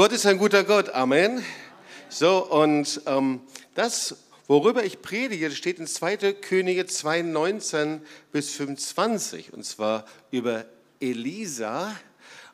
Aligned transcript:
Gott 0.00 0.12
ist 0.12 0.24
ein 0.24 0.38
guter 0.38 0.64
Gott, 0.64 0.88
Amen. 0.94 1.44
So, 2.08 2.46
und 2.46 3.02
ähm, 3.04 3.42
das, 3.74 4.16
worüber 4.46 4.82
ich 4.82 5.02
predige, 5.02 5.50
steht 5.50 5.78
in 5.78 5.86
2. 5.86 6.32
Könige 6.40 6.86
2, 6.86 7.20
19 7.20 8.00
bis 8.32 8.50
25, 8.52 9.52
und 9.52 9.62
zwar 9.62 10.06
über 10.30 10.64
Elisa. 11.00 11.94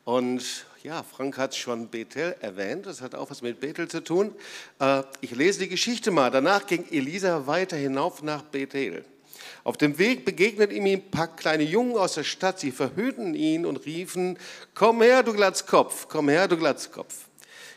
Und 0.03 0.43
ja, 0.83 1.03
Frank 1.03 1.37
hat 1.37 1.55
schon 1.55 1.87
Bethel 1.87 2.35
erwähnt, 2.41 2.85
das 2.85 2.99
hat 2.99 3.15
auch 3.15 3.31
was 3.31 3.41
mit 3.41 3.61
Bethel 3.61 3.87
zu 3.87 4.03
tun. 4.03 4.35
Äh, 4.79 5.03
ich 5.21 5.31
lese 5.31 5.59
die 5.59 5.69
Geschichte 5.69 6.11
mal. 6.11 6.29
Danach 6.29 6.67
ging 6.67 6.83
Elisa 6.91 7.47
weiter 7.47 7.77
hinauf 7.77 8.23
nach 8.23 8.41
Bethel. 8.41 9.05
Auf 9.63 9.77
dem 9.77 9.97
Weg 9.97 10.25
begegneten 10.25 10.75
ihm 10.75 10.85
ein 10.85 11.11
paar 11.11 11.33
kleine 11.33 11.63
Jungen 11.63 11.95
aus 11.95 12.15
der 12.15 12.25
Stadt. 12.25 12.59
Sie 12.59 12.73
verhüllten 12.73 13.35
ihn 13.35 13.65
und 13.65 13.85
riefen, 13.85 14.37
komm 14.73 15.01
her, 15.01 15.23
du 15.23 15.31
Glatzkopf, 15.31 16.09
komm 16.09 16.27
her, 16.27 16.49
du 16.49 16.57
Glatzkopf. 16.57 17.26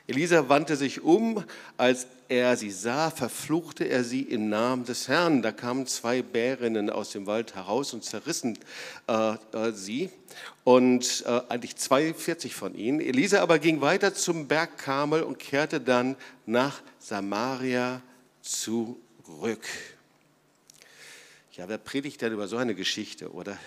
Elisa 0.06 0.48
wandte 0.48 0.76
sich 0.76 1.02
um, 1.02 1.44
als 1.76 2.06
er 2.28 2.56
sie 2.56 2.70
sah, 2.70 3.10
verfluchte 3.10 3.84
er 3.84 4.04
sie 4.04 4.22
im 4.22 4.48
Namen 4.48 4.84
des 4.84 5.08
Herrn. 5.08 5.42
Da 5.42 5.50
kamen 5.50 5.86
zwei 5.86 6.22
Bärinnen 6.22 6.88
aus 6.88 7.10
dem 7.10 7.26
Wald 7.26 7.54
heraus 7.56 7.92
und 7.92 8.04
zerrissen 8.04 8.58
äh, 9.08 9.34
äh, 9.52 9.72
sie 9.72 10.10
und 10.64 11.24
äh, 11.26 11.40
eigentlich 11.48 11.76
42 11.76 12.54
von 12.54 12.74
ihnen. 12.74 13.00
Elisa 13.00 13.42
aber 13.42 13.58
ging 13.58 13.80
weiter 13.80 14.14
zum 14.14 14.46
Berg 14.46 14.78
Karmel 14.78 15.22
und 15.22 15.38
kehrte 15.38 15.80
dann 15.80 16.16
nach 16.46 16.82
Samaria 16.98 18.00
zurück. 18.42 19.66
Ja, 21.52 21.68
wer 21.68 21.78
predigt 21.78 22.22
denn 22.22 22.32
über 22.32 22.46
so 22.46 22.56
eine 22.56 22.74
Geschichte, 22.74 23.32
oder? 23.32 23.58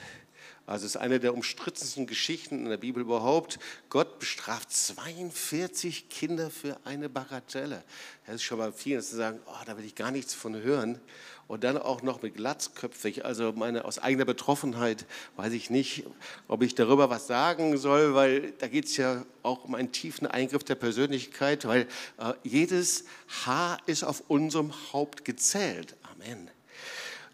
Also 0.65 0.85
es 0.85 0.95
ist 0.95 1.01
eine 1.01 1.19
der 1.19 1.33
umstrittensten 1.33 2.07
Geschichten 2.07 2.59
in 2.59 2.69
der 2.69 2.77
Bibel 2.77 3.01
überhaupt. 3.01 3.59
Gott 3.89 4.19
bestraft 4.19 4.71
42 4.71 6.07
Kinder 6.07 6.49
für 6.49 6.77
eine 6.85 7.09
Bagatelle. 7.09 7.83
Das 8.25 8.35
ist 8.35 8.43
schon 8.43 8.59
mal 8.59 8.71
viel, 8.71 9.01
zu 9.01 9.17
sagen, 9.17 9.41
oh, 9.45 9.65
da 9.65 9.77
will 9.77 9.83
ich 9.83 9.95
gar 9.95 10.11
nichts 10.11 10.33
von 10.33 10.55
hören. 10.55 11.01
Und 11.47 11.65
dann 11.65 11.77
auch 11.77 12.01
noch 12.01 12.21
mit 12.21 12.35
glatzköpfig. 12.35 13.25
Also 13.25 13.51
meine, 13.51 13.83
aus 13.83 13.99
eigener 13.99 14.23
Betroffenheit 14.23 15.05
weiß 15.35 15.51
ich 15.51 15.69
nicht, 15.69 16.05
ob 16.47 16.63
ich 16.63 16.75
darüber 16.75 17.09
was 17.09 17.27
sagen 17.27 17.77
soll, 17.77 18.15
weil 18.15 18.51
da 18.53 18.69
geht 18.69 18.85
es 18.85 18.95
ja 18.95 19.25
auch 19.43 19.65
um 19.65 19.75
einen 19.75 19.91
tiefen 19.91 20.27
Eingriff 20.27 20.63
der 20.63 20.75
Persönlichkeit, 20.75 21.65
weil 21.67 21.81
äh, 22.17 22.33
jedes 22.43 23.03
Haar 23.45 23.79
ist 23.85 24.05
auf 24.05 24.23
unserem 24.29 24.71
Haupt 24.93 25.25
gezählt. 25.25 25.97
Amen. 26.03 26.49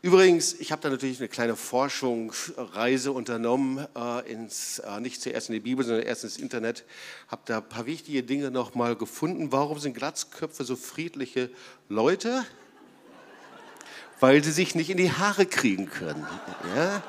Übrigens, 0.01 0.53
ich 0.53 0.71
habe 0.71 0.81
da 0.81 0.89
natürlich 0.89 1.19
eine 1.19 1.27
kleine 1.27 1.57
Forschungsreise 1.57 3.11
unternommen, 3.11 3.85
äh, 3.97 4.31
ins, 4.31 4.79
äh, 4.79 5.01
nicht 5.01 5.21
zuerst 5.21 5.49
in 5.49 5.55
die 5.55 5.59
Bibel, 5.59 5.83
sondern 5.83 6.05
erst 6.05 6.23
ins 6.23 6.37
Internet, 6.37 6.85
habe 7.27 7.41
da 7.43 7.57
ein 7.57 7.67
paar 7.67 7.85
wichtige 7.85 8.23
Dinge 8.23 8.49
nochmal 8.49 8.95
gefunden. 8.95 9.51
Warum 9.51 9.77
sind 9.77 9.97
Glatzköpfe 9.97 10.63
so 10.63 10.77
friedliche 10.77 11.49
Leute? 11.89 12.45
Weil 14.21 14.41
sie 14.41 14.53
sich 14.53 14.73
nicht 14.73 14.89
in 14.89 14.95
die 14.95 15.11
Haare 15.11 15.45
kriegen 15.45 15.89
können. 15.89 16.25
Ja? 16.77 17.03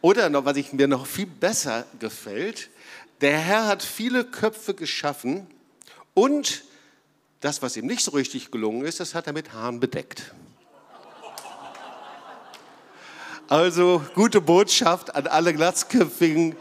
Oder 0.00 0.28
noch, 0.28 0.44
was 0.44 0.56
ich, 0.56 0.72
mir 0.72 0.88
noch 0.88 1.06
viel 1.06 1.26
besser 1.26 1.86
gefällt, 2.00 2.68
der 3.20 3.38
Herr 3.38 3.66
hat 3.66 3.84
viele 3.84 4.24
Köpfe 4.24 4.74
geschaffen 4.74 5.46
und 6.14 6.64
das, 7.40 7.62
was 7.62 7.76
ihm 7.76 7.86
nicht 7.86 8.02
so 8.02 8.10
richtig 8.10 8.50
gelungen 8.50 8.84
ist, 8.84 8.98
das 8.98 9.14
hat 9.14 9.28
er 9.28 9.32
mit 9.32 9.52
Haaren 9.52 9.78
bedeckt. 9.78 10.32
Also 13.48 14.04
gute 14.16 14.40
Botschaft 14.40 15.14
an 15.14 15.28
alle 15.28 15.54
Glatzköpfigen. 15.54 16.56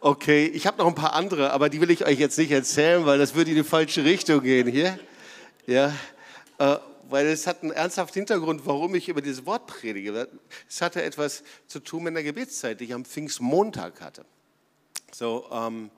Okay, 0.00 0.44
ich 0.48 0.66
habe 0.66 0.76
noch 0.76 0.86
ein 0.86 0.94
paar 0.94 1.14
andere, 1.14 1.50
aber 1.50 1.70
die 1.70 1.80
will 1.80 1.90
ich 1.90 2.04
euch 2.04 2.18
jetzt 2.18 2.36
nicht 2.36 2.50
erzählen, 2.50 3.06
weil 3.06 3.18
das 3.18 3.34
würde 3.34 3.52
in 3.52 3.56
die 3.56 3.64
falsche 3.64 4.04
Richtung 4.04 4.42
gehen 4.42 4.68
hier. 4.68 4.98
Ja, 5.66 5.94
äh, 6.58 6.76
weil 7.08 7.28
es 7.28 7.46
hat 7.46 7.62
einen 7.62 7.72
ernsthaften 7.72 8.18
Hintergrund, 8.18 8.66
warum 8.66 8.94
ich 8.94 9.08
über 9.08 9.22
dieses 9.22 9.46
Wort 9.46 9.66
predige. 9.66 10.28
Es 10.68 10.82
hatte 10.82 11.02
etwas 11.02 11.42
zu 11.66 11.80
tun 11.80 12.02
mit 12.02 12.14
der 12.14 12.22
Gebetszeit, 12.22 12.78
die 12.78 12.84
ich 12.84 12.92
am 12.92 13.06
Pfingstmontag 13.06 14.02
hatte. 14.02 14.26
So 15.10 15.46
ähm, 15.50 15.90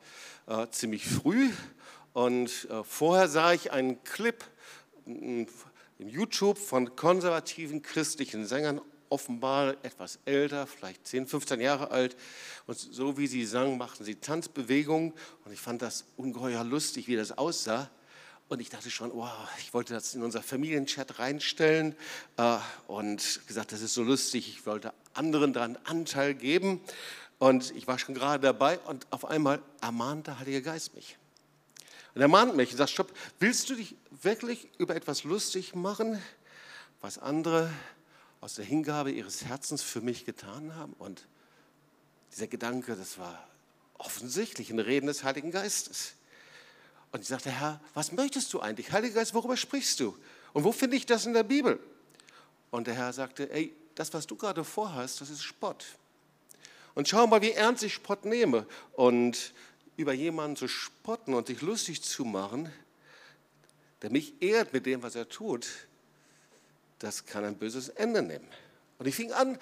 äh, 0.46 0.68
ziemlich 0.70 1.04
früh 1.04 1.50
und 2.12 2.68
äh, 2.70 2.84
vorher 2.84 3.26
sah 3.26 3.52
ich 3.52 3.72
einen 3.72 4.04
Clip 4.04 4.44
im 5.04 5.48
YouTube 5.98 6.58
von 6.58 6.94
konservativen 6.94 7.82
christlichen 7.82 8.46
Sängern 8.46 8.80
offenbar 9.10 9.76
etwas 9.82 10.18
älter, 10.24 10.66
vielleicht 10.66 11.06
10, 11.06 11.26
15 11.26 11.60
Jahre 11.60 11.90
alt. 11.90 12.16
Und 12.66 12.78
so 12.78 13.18
wie 13.18 13.26
sie 13.26 13.44
sang, 13.44 13.78
machten 13.78 14.04
sie 14.04 14.16
Tanzbewegungen. 14.16 15.12
Und 15.44 15.52
ich 15.52 15.60
fand 15.60 15.82
das 15.82 16.04
ungeheuer 16.16 16.64
lustig, 16.64 17.08
wie 17.08 17.16
das 17.16 17.36
aussah. 17.36 17.90
Und 18.48 18.60
ich 18.60 18.70
dachte 18.70 18.90
schon, 18.90 19.12
wow, 19.12 19.30
ich 19.58 19.74
wollte 19.74 19.92
das 19.92 20.14
in 20.14 20.22
unser 20.22 20.42
Familienchat 20.42 21.18
reinstellen 21.18 21.94
äh, 22.38 22.56
und 22.86 23.40
gesagt, 23.46 23.72
das 23.72 23.82
ist 23.82 23.92
so 23.92 24.02
lustig, 24.02 24.48
ich 24.48 24.64
wollte 24.64 24.94
anderen 25.12 25.52
daran 25.52 25.76
Anteil 25.84 26.34
geben. 26.34 26.80
Und 27.38 27.74
ich 27.76 27.86
war 27.86 27.98
schon 27.98 28.14
gerade 28.14 28.42
dabei 28.42 28.78
und 28.80 29.06
auf 29.10 29.24
einmal 29.24 29.60
ermahnt 29.80 30.26
der 30.26 30.38
Heilige 30.38 30.62
Geist 30.62 30.94
mich. 30.94 31.18
Und 32.14 32.22
er 32.22 32.28
mahnt 32.28 32.56
mich 32.56 32.72
und 32.72 32.78
sagt, 32.78 32.90
stopp, 32.90 33.12
willst 33.38 33.70
du 33.70 33.76
dich 33.76 33.94
wirklich 34.22 34.68
über 34.78 34.96
etwas 34.96 35.24
lustig 35.24 35.74
machen, 35.74 36.20
was 37.00 37.18
andere 37.18 37.70
aus 38.40 38.54
der 38.54 38.64
Hingabe 38.64 39.10
ihres 39.10 39.44
Herzens 39.44 39.82
für 39.82 40.00
mich 40.00 40.24
getan 40.24 40.74
haben. 40.74 40.92
Und 40.98 41.26
dieser 42.32 42.46
Gedanke, 42.46 42.94
das 42.94 43.18
war 43.18 43.48
offensichtlich 43.94 44.70
ein 44.70 44.78
Reden 44.78 45.06
des 45.06 45.24
Heiligen 45.24 45.50
Geistes. 45.50 46.14
Und 47.10 47.20
ich 47.20 47.28
sagte, 47.28 47.50
Herr, 47.50 47.80
was 47.94 48.12
möchtest 48.12 48.52
du 48.52 48.60
eigentlich? 48.60 48.92
Heiliger 48.92 49.14
Geist, 49.14 49.34
worüber 49.34 49.56
sprichst 49.56 50.00
du? 50.00 50.16
Und 50.52 50.64
wo 50.64 50.72
finde 50.72 50.96
ich 50.96 51.06
das 51.06 51.26
in 51.26 51.32
der 51.32 51.42
Bibel? 51.42 51.80
Und 52.70 52.86
der 52.86 52.94
Herr 52.94 53.12
sagte, 53.12 53.50
ey, 53.50 53.74
das, 53.94 54.12
was 54.12 54.26
du 54.26 54.36
gerade 54.36 54.62
vorhast, 54.62 55.20
das 55.20 55.30
ist 55.30 55.42
Spott. 55.42 55.86
Und 56.94 57.08
schau 57.08 57.26
mal, 57.26 57.42
wie 57.42 57.52
ernst 57.52 57.82
ich 57.82 57.94
Spott 57.94 58.24
nehme. 58.24 58.66
Und 58.92 59.52
über 59.96 60.12
jemanden 60.12 60.56
zu 60.56 60.68
spotten 60.68 61.34
und 61.34 61.48
sich 61.48 61.60
lustig 61.60 62.02
zu 62.02 62.24
machen, 62.24 62.70
der 64.02 64.10
mich 64.10 64.40
ehrt 64.40 64.72
mit 64.72 64.86
dem, 64.86 65.02
was 65.02 65.16
er 65.16 65.28
tut, 65.28 65.66
das 66.98 67.26
kann 67.26 67.44
ein 67.44 67.56
böses 67.56 67.88
Ende 67.88 68.22
nehmen. 68.22 68.46
Und 68.98 69.06
ich 69.06 69.14
fing 69.14 69.32
an, 69.32 69.58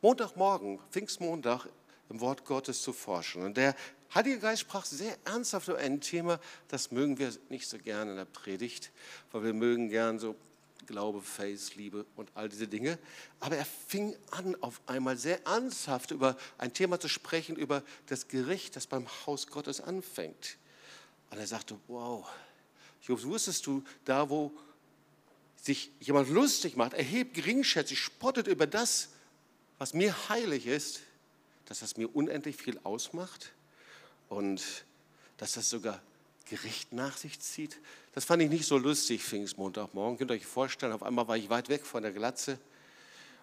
Montagmorgen, 0.00 0.80
Pfingstmontag, 0.90 1.66
im 2.08 2.20
Wort 2.20 2.44
Gottes 2.44 2.82
zu 2.82 2.92
forschen. 2.92 3.42
Und 3.42 3.56
der 3.56 3.74
Heilige 4.14 4.40
Geist 4.40 4.60
sprach 4.60 4.84
sehr 4.84 5.16
ernsthaft 5.24 5.68
über 5.68 5.78
ein 5.78 6.00
Thema, 6.00 6.38
das 6.68 6.90
mögen 6.90 7.18
wir 7.18 7.32
nicht 7.48 7.66
so 7.66 7.78
gerne 7.78 8.10
in 8.10 8.16
der 8.18 8.26
Predigt, 8.26 8.90
weil 9.30 9.44
wir 9.44 9.54
mögen 9.54 9.88
gern 9.88 10.18
so 10.18 10.36
Glaube, 10.86 11.22
Faith, 11.22 11.76
Liebe 11.76 12.04
und 12.16 12.30
all 12.34 12.48
diese 12.48 12.66
Dinge. 12.68 12.98
Aber 13.40 13.56
er 13.56 13.64
fing 13.64 14.14
an, 14.32 14.56
auf 14.60 14.80
einmal 14.86 15.16
sehr 15.16 15.46
ernsthaft 15.46 16.10
über 16.10 16.36
ein 16.58 16.74
Thema 16.74 17.00
zu 17.00 17.08
sprechen, 17.08 17.56
über 17.56 17.82
das 18.06 18.28
Gericht, 18.28 18.76
das 18.76 18.86
beim 18.86 19.06
Haus 19.24 19.46
Gottes 19.46 19.80
anfängt. 19.80 20.58
Und 21.30 21.38
er 21.38 21.46
sagte, 21.46 21.78
wow, 21.86 22.28
Jobs, 23.00 23.24
wusstest 23.24 23.66
du, 23.66 23.82
da 24.04 24.28
wo 24.28 24.52
sich 25.62 25.92
jemand 26.00 26.28
lustig 26.28 26.76
macht, 26.76 26.92
erhebt, 26.92 27.34
geringschätzig, 27.34 27.98
spottet 28.00 28.48
über 28.48 28.66
das, 28.66 29.10
was 29.78 29.94
mir 29.94 30.28
heilig 30.28 30.66
ist, 30.66 31.00
dass 31.66 31.80
das 31.80 31.96
mir 31.96 32.14
unendlich 32.14 32.56
viel 32.56 32.78
ausmacht 32.82 33.52
und 34.28 34.62
dass 35.36 35.52
das 35.52 35.70
sogar 35.70 36.02
Gericht 36.46 36.92
nach 36.92 37.16
sich 37.16 37.40
zieht. 37.40 37.78
Das 38.12 38.24
fand 38.24 38.42
ich 38.42 38.50
nicht 38.50 38.66
so 38.66 38.76
lustig, 38.76 39.22
Pfingstmontagmorgen. 39.22 40.18
Könnt 40.18 40.32
ihr 40.32 40.34
euch 40.34 40.46
vorstellen, 40.46 40.92
auf 40.92 41.04
einmal 41.04 41.28
war 41.28 41.36
ich 41.36 41.48
weit 41.48 41.68
weg 41.68 41.86
von 41.86 42.02
der 42.02 42.12
Glatze. 42.12 42.58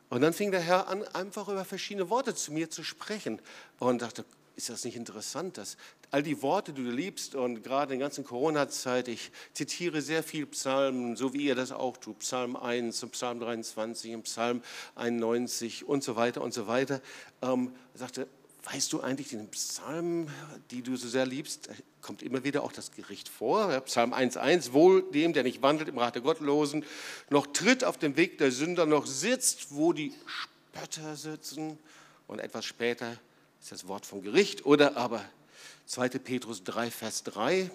Und 0.09 0.21
dann 0.21 0.33
fing 0.33 0.51
der 0.51 0.59
Herr 0.59 0.87
an, 0.87 1.03
einfach 1.09 1.47
über 1.47 1.63
verschiedene 1.63 2.09
Worte 2.09 2.35
zu 2.35 2.51
mir 2.51 2.69
zu 2.69 2.83
sprechen 2.83 3.41
und 3.79 4.01
dachte, 4.01 4.25
ist 4.59 4.69
das 4.69 4.83
nicht 4.83 4.97
interessant, 4.97 5.57
dass 5.57 5.77
all 6.11 6.21
die 6.21 6.41
Worte, 6.41 6.73
die 6.73 6.83
du 6.83 6.91
liebst 6.91 7.33
und 7.33 7.63
gerade 7.63 7.93
in 7.93 7.99
der 7.99 8.07
ganzen 8.09 8.25
Corona-Zeit, 8.25 9.07
ich 9.07 9.31
zitiere 9.53 10.01
sehr 10.01 10.21
viel 10.21 10.45
Psalmen, 10.47 11.15
so 11.15 11.33
wie 11.33 11.45
ihr 11.45 11.55
das 11.55 11.71
auch 11.71 11.95
tut, 11.95 12.19
Psalm 12.19 12.57
1 12.57 13.01
und 13.03 13.11
Psalm 13.13 13.39
23 13.39 14.15
und 14.15 14.23
Psalm 14.23 14.61
91 14.95 15.87
und 15.87 16.03
so 16.03 16.17
weiter 16.17 16.41
und 16.41 16.53
so 16.53 16.67
weiter, 16.67 16.99
ähm, 17.41 17.73
sagte, 17.93 18.27
weißt 18.69 18.91
du 18.91 18.99
eigentlich, 18.99 19.31
in 19.31 19.39
den 19.39 19.51
Psalmen, 19.51 20.29
die 20.71 20.81
du 20.81 20.97
so 20.97 21.07
sehr 21.07 21.25
liebst, 21.25 21.69
kommt 22.01 22.21
immer 22.21 22.43
wieder 22.43 22.63
auch 22.63 22.73
das 22.73 22.91
Gericht 22.91 23.29
vor. 23.29 23.69
Psalm 23.85 24.13
1,1, 24.13 24.73
wohl 24.73 25.03
dem, 25.03 25.31
der 25.31 25.43
nicht 25.43 25.61
wandelt 25.61 25.87
im 25.87 25.97
Rat 25.97 26.15
der 26.15 26.21
Gottlosen, 26.21 26.83
noch 27.29 27.47
tritt 27.47 27.85
auf 27.85 27.97
dem 27.97 28.17
Weg 28.17 28.39
der 28.39 28.51
Sünder, 28.51 28.85
noch 28.85 29.07
sitzt, 29.07 29.73
wo 29.73 29.93
die 29.93 30.13
Spötter 30.25 31.15
sitzen. 31.15 31.77
Und 32.27 32.39
etwas 32.39 32.63
später 32.63 33.17
ist 33.61 33.71
das 33.71 33.87
Wort 33.87 34.05
vom 34.05 34.21
Gericht. 34.21 34.65
Oder 34.65 34.97
aber 34.97 35.23
2. 35.85 36.09
Petrus 36.09 36.63
3, 36.63 36.91
Vers 36.91 37.23
3. 37.23 37.69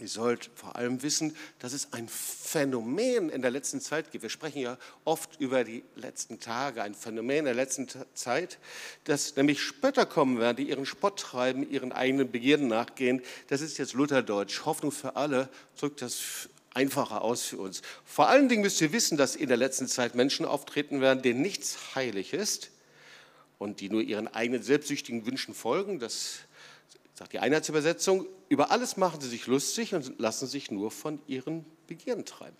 Ihr 0.00 0.08
sollt 0.08 0.50
vor 0.54 0.76
allem 0.76 1.02
wissen, 1.02 1.34
dass 1.58 1.72
es 1.72 1.92
ein 1.92 2.08
Phänomen 2.08 3.30
in 3.30 3.42
der 3.42 3.50
letzten 3.50 3.80
Zeit 3.80 4.12
gibt. 4.12 4.22
Wir 4.22 4.30
sprechen 4.30 4.60
ja 4.60 4.78
oft 5.04 5.40
über 5.40 5.64
die 5.64 5.82
letzten 5.96 6.38
Tage, 6.38 6.82
ein 6.82 6.94
Phänomen 6.94 7.46
der 7.46 7.54
letzten 7.54 7.88
Zeit, 8.14 8.58
dass 9.04 9.34
nämlich 9.34 9.60
Spötter 9.60 10.06
kommen 10.06 10.38
werden, 10.38 10.56
die 10.56 10.68
ihren 10.68 10.86
Spott 10.86 11.18
treiben, 11.18 11.68
ihren 11.68 11.90
eigenen 11.90 12.30
Begierden 12.30 12.68
nachgehen. 12.68 13.22
Das 13.48 13.60
ist 13.60 13.76
jetzt 13.78 13.94
Lutherdeutsch. 13.94 14.64
Hoffnung 14.64 14.92
für 14.92 15.16
alle 15.16 15.48
drückt 15.76 16.00
das 16.00 16.48
einfacher 16.74 17.22
aus 17.22 17.42
für 17.42 17.58
uns. 17.58 17.82
Vor 18.04 18.28
allen 18.28 18.48
Dingen 18.48 18.62
müsst 18.62 18.80
ihr 18.80 18.92
wissen, 18.92 19.18
dass 19.18 19.34
in 19.34 19.48
der 19.48 19.56
letzten 19.56 19.88
Zeit 19.88 20.14
Menschen 20.14 20.46
auftreten 20.46 21.00
werden, 21.00 21.22
denen 21.22 21.42
nichts 21.42 21.96
heilig 21.96 22.32
ist 22.32 22.70
und 23.58 23.80
die 23.80 23.90
nur 23.90 24.02
ihren 24.02 24.28
eigenen 24.28 24.62
selbstsüchtigen 24.62 25.26
Wünschen 25.26 25.54
folgen. 25.54 25.98
Das 25.98 26.40
sagt 27.14 27.32
die 27.32 27.38
Einheitsübersetzung, 27.40 28.26
über 28.48 28.70
alles 28.70 28.96
machen 28.96 29.20
sie 29.20 29.28
sich 29.28 29.46
lustig 29.46 29.94
und 29.94 30.18
lassen 30.18 30.46
sich 30.46 30.70
nur 30.70 30.90
von 30.90 31.20
ihren 31.26 31.64
Begierden 31.86 32.24
treiben. 32.24 32.56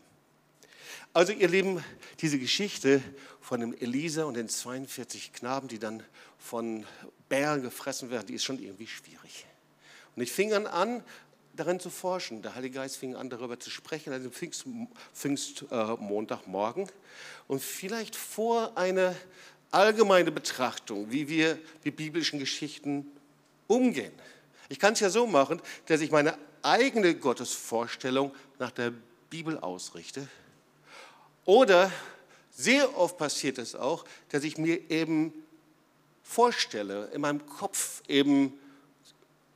Also 1.13 1.33
ihr 1.33 1.49
Lieben, 1.49 1.83
diese 2.21 2.39
Geschichte 2.39 3.03
von 3.41 3.61
dem 3.61 3.73
Elisa 3.75 4.25
und 4.25 4.35
den 4.35 4.49
42 4.49 5.33
Knaben, 5.33 5.69
die 5.69 5.79
dann 5.79 6.03
von 6.39 6.85
Bären 7.29 7.63
gefressen 7.63 8.11
werden, 8.11 8.27
die 8.27 8.35
ist 8.35 8.45
schon 8.45 8.63
irgendwie 8.63 8.87
schwierig. 8.87 9.47
Und 10.17 10.23
ich 10.23 10.33
fing 10.33 10.51
dann 10.51 10.67
an, 10.67 11.03
darin 11.59 11.81
zu 11.81 11.91
forschen. 11.91 12.43
Der 12.43 12.55
Heilige 12.55 12.77
Geist 12.77 12.97
fing 12.97 13.17
an, 13.17 13.31
darüber 13.31 13.59
zu 13.59 13.71
sprechen, 13.71 14.13
also 14.13 14.31
Pfingst, 14.31 14.65
Pfingstmontagmorgen. 15.15 16.85
Äh, 16.85 16.93
und 17.49 17.63
vielleicht 17.63 18.17
vor 18.17 18.77
eine 18.77 19.17
allgemeine 19.71 20.33
Betrachtung, 20.33 21.11
wie 21.11 21.29
wir 21.29 21.59
mit 21.85 21.97
biblischen 21.97 22.39
Geschichten 22.39 23.07
umgehen. 23.67 24.13
Ich 24.69 24.79
kann 24.79 24.93
es 24.93 25.01
ja 25.01 25.11
so 25.11 25.27
machen, 25.27 25.61
dass 25.87 26.01
ich 26.01 26.11
meine 26.11 26.37
eigene 26.63 27.15
Gottesvorstellung 27.15 28.35
nach 28.59 28.71
der 28.71 28.93
Bibel 29.31 29.59
ausrichte. 29.59 30.27
Oder 31.45 31.91
sehr 32.51 32.97
oft 32.99 33.17
passiert 33.17 33.59
es 33.59 33.75
auch, 33.75 34.05
dass 34.31 34.45
ich 34.45 34.59
mir 34.59 34.91
eben 34.91 35.33
vorstelle, 36.23 37.07
in 37.15 37.21
meinem 37.21 37.47
Kopf 37.47 38.03
eben 38.09 38.53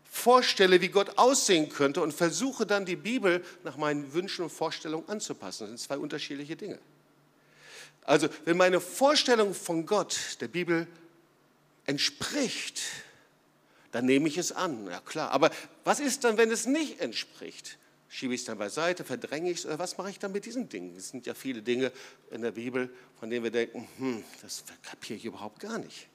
vorstelle, 0.05 0.81
wie 0.81 0.88
Gott 0.88 1.19
aussehen 1.19 1.69
könnte 1.69 2.03
und 2.03 2.12
versuche 2.12 2.65
dann 2.65 2.87
die 2.87 2.97
Bibel 2.97 3.44
nach 3.65 3.76
meinen 3.76 4.12
Wünschen 4.12 4.44
und 4.44 4.50
Vorstellungen 4.50 5.08
anzupassen. 5.08 5.65
Das 5.65 5.69
sind 5.70 5.81
zwei 5.81 5.99
unterschiedliche 5.99 6.55
Dinge. 6.55 6.79
Also 8.05 8.29
wenn 8.45 8.57
meine 8.57 8.81
Vorstellung 8.81 9.55
von 9.55 9.87
Gott 9.87 10.19
der 10.41 10.49
Bibel 10.49 10.87
entspricht, 11.87 12.81
dann 13.93 14.07
nehme 14.07 14.29
ich 14.29 14.39
es 14.39 14.53
an, 14.53 14.87
ja 14.87 15.01
klar. 15.01 15.31
Aber 15.31 15.51
was 15.85 16.01
ist 16.01 16.25
dann, 16.25 16.37
wenn 16.37 16.51
es 16.51 16.67
nicht 16.67 17.01
entspricht? 17.01 17.79
Schiebe 18.09 18.35
ich 18.35 18.41
es 18.41 18.47
dann 18.47 18.59
beiseite, 18.59 19.05
verdränge 19.05 19.51
ich 19.51 19.59
es 19.59 19.67
oder 19.67 19.79
was 19.79 19.97
mache 19.97 20.11
ich 20.11 20.19
dann 20.19 20.33
mit 20.33 20.45
diesen 20.45 20.69
Dingen? 20.69 20.97
Es 20.97 21.11
sind 21.11 21.27
ja 21.27 21.35
viele 21.35 21.63
Dinge 21.63 21.93
in 22.31 22.43
der 22.43 22.51
Bibel, 22.51 22.91
von 23.19 23.31
denen 23.31 23.45
wir 23.45 23.51
denken, 23.51 23.89
hm, 23.99 24.25
das 24.43 24.65
kapiere 24.83 25.19
ich 25.19 25.25
überhaupt 25.25 25.61
gar 25.61 25.79
nicht. 25.79 26.09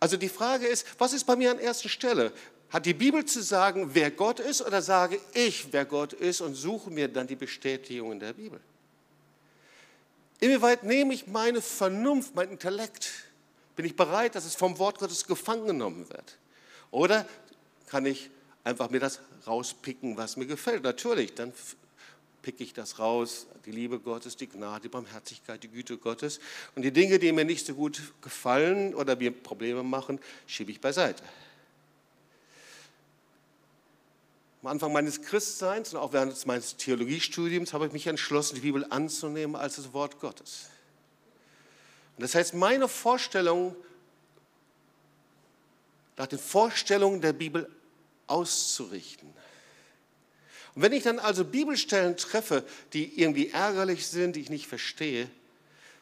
Also 0.00 0.16
die 0.16 0.28
Frage 0.28 0.66
ist, 0.66 0.86
was 0.98 1.12
ist 1.12 1.24
bei 1.24 1.36
mir 1.36 1.50
an 1.50 1.58
erster 1.58 1.88
Stelle? 1.88 2.32
Hat 2.70 2.86
die 2.86 2.94
Bibel 2.94 3.24
zu 3.24 3.42
sagen, 3.42 3.90
wer 3.92 4.10
Gott 4.10 4.40
ist 4.40 4.62
oder 4.62 4.80
sage 4.80 5.20
ich, 5.34 5.72
wer 5.72 5.84
Gott 5.84 6.12
ist 6.14 6.40
und 6.40 6.54
suche 6.54 6.90
mir 6.90 7.08
dann 7.08 7.26
die 7.26 7.36
Bestätigung 7.36 8.12
in 8.12 8.20
der 8.20 8.32
Bibel? 8.32 8.60
Inwieweit 10.42 10.82
nehme 10.82 11.14
ich 11.14 11.28
meine 11.28 11.62
Vernunft, 11.62 12.34
mein 12.34 12.50
Intellekt? 12.50 13.08
Bin 13.76 13.86
ich 13.86 13.94
bereit, 13.94 14.34
dass 14.34 14.44
es 14.44 14.56
vom 14.56 14.76
Wort 14.80 14.98
Gottes 14.98 15.24
gefangen 15.24 15.68
genommen 15.68 16.10
wird? 16.10 16.36
Oder 16.90 17.24
kann 17.86 18.04
ich 18.06 18.28
einfach 18.64 18.90
mir 18.90 18.98
das 18.98 19.20
rauspicken, 19.46 20.16
was 20.16 20.36
mir 20.36 20.46
gefällt? 20.46 20.82
Natürlich, 20.82 21.32
dann 21.34 21.52
picke 22.42 22.64
ich 22.64 22.74
das 22.74 22.98
raus, 22.98 23.46
die 23.66 23.70
Liebe 23.70 24.00
Gottes, 24.00 24.36
die 24.36 24.48
Gnade, 24.48 24.82
die 24.82 24.88
Barmherzigkeit, 24.88 25.62
die 25.62 25.68
Güte 25.68 25.96
Gottes. 25.96 26.40
Und 26.74 26.82
die 26.82 26.90
Dinge, 26.90 27.20
die 27.20 27.30
mir 27.30 27.44
nicht 27.44 27.64
so 27.64 27.74
gut 27.74 28.02
gefallen 28.20 28.96
oder 28.96 29.14
mir 29.14 29.30
Probleme 29.30 29.84
machen, 29.84 30.18
schiebe 30.48 30.72
ich 30.72 30.80
beiseite. 30.80 31.22
Am 34.62 34.68
Anfang 34.68 34.92
meines 34.92 35.22
Christseins 35.22 35.92
und 35.92 35.98
auch 35.98 36.12
während 36.12 36.46
meines 36.46 36.76
Theologiestudiums 36.76 37.72
habe 37.72 37.86
ich 37.86 37.92
mich 37.92 38.06
entschlossen, 38.06 38.54
die 38.54 38.60
Bibel 38.60 38.86
anzunehmen 38.90 39.56
als 39.56 39.74
das 39.74 39.92
Wort 39.92 40.20
Gottes. 40.20 40.68
Und 42.16 42.22
das 42.22 42.36
heißt, 42.36 42.54
meine 42.54 42.86
Vorstellung 42.86 43.74
nach 46.16 46.28
den 46.28 46.38
Vorstellungen 46.38 47.20
der 47.20 47.32
Bibel 47.32 47.68
auszurichten. 48.28 49.28
Und 50.76 50.82
wenn 50.82 50.92
ich 50.92 51.02
dann 51.02 51.18
also 51.18 51.44
Bibelstellen 51.44 52.16
treffe, 52.16 52.64
die 52.92 53.20
irgendwie 53.20 53.50
ärgerlich 53.50 54.06
sind, 54.06 54.36
die 54.36 54.40
ich 54.42 54.50
nicht 54.50 54.68
verstehe, 54.68 55.28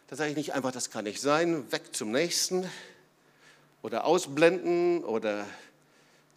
dann 0.08 0.18
sage 0.18 0.30
ich 0.30 0.36
nicht 0.36 0.52
einfach, 0.52 0.72
das 0.72 0.90
kann 0.90 1.04
nicht 1.04 1.22
sein, 1.22 1.72
weg 1.72 1.94
zum 1.94 2.12
nächsten 2.12 2.68
oder 3.80 4.04
ausblenden 4.04 5.02
oder 5.02 5.46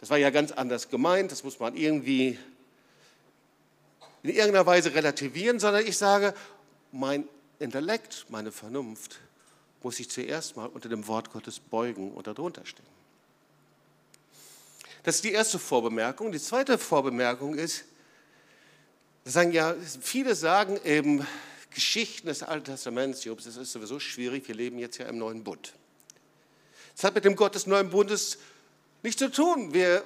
das 0.03 0.09
war 0.09 0.17
ja 0.17 0.31
ganz 0.31 0.51
anders 0.51 0.89
gemeint, 0.89 1.31
das 1.31 1.45
muss 1.45 1.61
man 1.61 1.77
irgendwie 1.77 2.37
in 4.21 4.31
irgendeiner 4.31 4.65
Weise 4.65 4.93
relativieren, 4.93 5.61
sondern 5.61 5.87
ich 5.87 5.95
sage, 5.95 6.33
mein 6.91 7.25
Intellekt, 7.57 8.25
meine 8.27 8.51
Vernunft 8.51 9.21
muss 9.81 9.95
sich 9.95 10.09
zuerst 10.09 10.57
mal 10.57 10.65
unter 10.65 10.89
dem 10.89 11.07
Wort 11.07 11.31
Gottes 11.31 11.61
beugen 11.61 12.11
und 12.11 12.27
darunter 12.27 12.65
stehen. 12.65 12.85
Das 15.03 15.15
ist 15.15 15.23
die 15.23 15.31
erste 15.31 15.57
Vorbemerkung. 15.57 16.33
Die 16.33 16.39
zweite 16.41 16.77
Vorbemerkung 16.77 17.55
ist, 17.55 17.85
sagen 19.23 19.53
ja, 19.53 19.73
viele 20.01 20.35
sagen 20.35 20.81
eben, 20.83 21.25
Geschichten 21.69 22.27
des 22.27 22.43
Alten 22.43 22.65
Testaments, 22.65 23.23
Jobs, 23.23 23.45
das 23.45 23.55
ist 23.55 23.71
sowieso 23.71 24.01
schwierig, 24.01 24.49
wir 24.49 24.55
leben 24.55 24.79
jetzt 24.79 24.97
ja 24.97 25.05
im 25.05 25.17
neuen 25.17 25.45
Bund. 25.45 25.71
Das 26.93 27.05
hat 27.05 27.15
mit 27.15 27.23
dem 27.23 27.37
Gott 27.37 27.55
des 27.55 27.67
neuen 27.67 27.89
Bundes 27.89 28.37
nichts 29.03 29.19
zu 29.19 29.31
tun. 29.31 29.73
Wir 29.73 30.03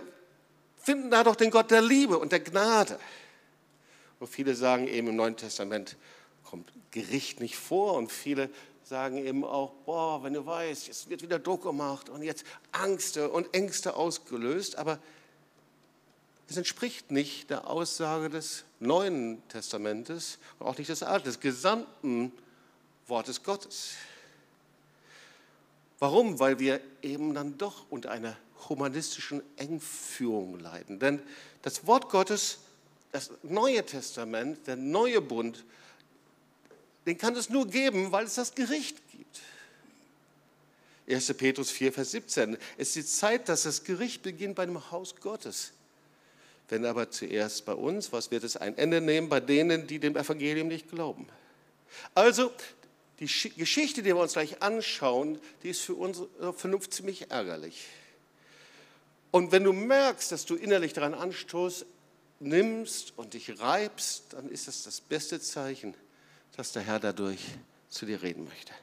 finden 0.77 1.09
da 1.09 1.23
doch 1.23 1.35
den 1.35 1.51
Gott 1.51 1.71
der 1.71 1.81
Liebe 1.81 2.17
und 2.17 2.31
der 2.31 2.39
Gnade. 2.39 2.99
Und 4.19 4.27
viele 4.27 4.55
sagen 4.55 4.87
eben, 4.87 5.07
im 5.09 5.15
Neuen 5.15 5.37
Testament 5.37 5.95
kommt 6.43 6.71
Gericht 6.91 7.39
nicht 7.39 7.55
vor 7.55 7.93
und 7.93 8.11
viele 8.11 8.49
sagen 8.83 9.17
eben 9.17 9.43
auch, 9.43 9.73
boah, 9.85 10.23
wenn 10.23 10.33
du 10.33 10.45
weißt, 10.45 10.87
es 10.87 11.09
wird 11.09 11.21
wieder 11.21 11.39
Druck 11.39 11.63
gemacht 11.63 12.09
und 12.09 12.23
jetzt 12.23 12.45
Angste 12.71 13.29
und 13.29 13.53
Ängste 13.53 13.95
ausgelöst, 13.95 14.77
aber 14.77 14.97
es 16.49 16.55
entspricht 16.55 17.11
nicht 17.11 17.49
der 17.49 17.69
Aussage 17.69 18.29
des 18.29 18.63
Neuen 18.79 19.45
Testamentes 19.49 20.39
und 20.59 20.67
auch 20.67 20.77
nicht 20.77 20.89
des 20.89 21.03
Alten, 21.03 21.25
des 21.25 21.41
gesamten 21.41 22.31
Wortes 23.07 23.43
Gottes. 23.43 23.95
Warum? 25.99 26.39
Weil 26.39 26.59
wir 26.59 26.79
eben 27.01 27.33
dann 27.33 27.57
doch 27.57 27.85
unter 27.89 28.11
einer 28.11 28.37
humanistischen 28.69 29.41
Engführung 29.57 30.59
leiden. 30.59 30.99
Denn 30.99 31.21
das 31.61 31.85
Wort 31.87 32.09
Gottes, 32.09 32.59
das 33.11 33.31
Neue 33.43 33.85
Testament, 33.85 34.67
der 34.67 34.75
neue 34.75 35.21
Bund, 35.21 35.63
den 37.05 37.17
kann 37.17 37.35
es 37.35 37.49
nur 37.49 37.67
geben, 37.67 38.11
weil 38.11 38.25
es 38.25 38.35
das 38.35 38.53
Gericht 38.53 38.97
gibt. 39.11 39.41
1. 41.09 41.33
Petrus 41.35 41.71
4, 41.71 41.93
Vers 41.93 42.11
17. 42.11 42.57
Es 42.77 42.89
ist 42.89 42.95
die 42.95 43.05
Zeit, 43.05 43.47
dass 43.47 43.63
das 43.63 43.83
Gericht 43.85 44.23
beginnt 44.23 44.55
bei 44.55 44.65
dem 44.65 44.91
Haus 44.91 45.15
Gottes. 45.15 45.71
Wenn 46.67 46.85
aber 46.85 47.09
zuerst 47.09 47.65
bei 47.65 47.73
uns, 47.73 48.11
was 48.11 48.29
wird 48.29 48.43
es 48.43 48.57
ein 48.57 48.77
Ende 48.77 48.99
nehmen 48.99 49.29
bei 49.29 49.39
denen, 49.39 49.87
die 49.87 49.99
dem 49.99 50.17
Evangelium 50.17 50.67
nicht 50.67 50.89
glauben? 50.89 51.27
Also, 52.13 52.51
die 53.19 53.25
Geschichte, 53.25 54.03
die 54.03 54.07
wir 54.07 54.17
uns 54.17 54.33
gleich 54.33 54.61
anschauen, 54.61 55.39
die 55.63 55.69
ist 55.69 55.81
für 55.81 55.95
unsere 55.95 56.53
Vernunft 56.53 56.93
ziemlich 56.93 57.31
ärgerlich. 57.31 57.87
Und 59.31 59.51
wenn 59.51 59.63
du 59.63 59.73
merkst, 59.73 60.31
dass 60.31 60.45
du 60.45 60.55
innerlich 60.55 60.93
daran 60.93 61.13
Anstoß 61.13 61.85
nimmst 62.39 63.13
und 63.17 63.33
dich 63.33 63.59
reibst, 63.59 64.33
dann 64.33 64.49
ist 64.49 64.67
das 64.67 64.83
das 64.83 65.01
beste 65.01 65.39
Zeichen, 65.39 65.95
dass 66.55 66.71
der 66.71 66.83
Herr 66.83 66.99
dadurch 66.99 67.39
zu 67.89 68.05
dir 68.05 68.21
reden 68.21 68.45
möchte. 68.45 68.73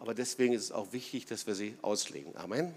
Aber 0.00 0.14
deswegen 0.14 0.54
ist 0.54 0.64
es 0.64 0.72
auch 0.72 0.92
wichtig, 0.92 1.26
dass 1.26 1.46
wir 1.46 1.54
sie 1.54 1.76
auslegen. 1.82 2.36
Amen. 2.36 2.74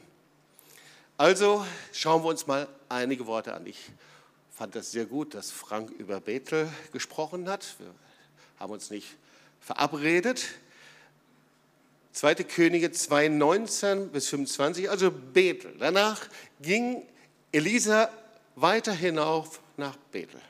Also 1.17 1.65
schauen 1.93 2.23
wir 2.23 2.29
uns 2.29 2.47
mal 2.47 2.67
einige 2.89 3.27
Worte 3.27 3.53
an. 3.53 3.65
Ich 3.67 3.91
fand 4.49 4.75
das 4.75 4.91
sehr 4.91 5.05
gut, 5.05 5.35
dass 5.35 5.51
Frank 5.51 5.91
über 5.91 6.19
Bethel 6.19 6.67
gesprochen 6.91 7.47
hat. 7.47 7.75
Wir 7.79 7.93
haben 8.59 8.71
uns 8.71 8.89
nicht 8.89 9.07
verabredet. 9.59 10.45
2. 12.13 12.35
Könige 12.35 12.91
2, 12.91 13.29
19 13.29 14.09
bis 14.09 14.27
25, 14.27 14.89
also 14.89 15.11
Bethel. 15.11 15.73
Danach 15.79 16.21
ging 16.61 17.03
Elisa 17.51 18.09
weiter 18.55 18.93
hinauf 18.93 19.59
nach 19.77 19.95
Bethel. 20.11 20.41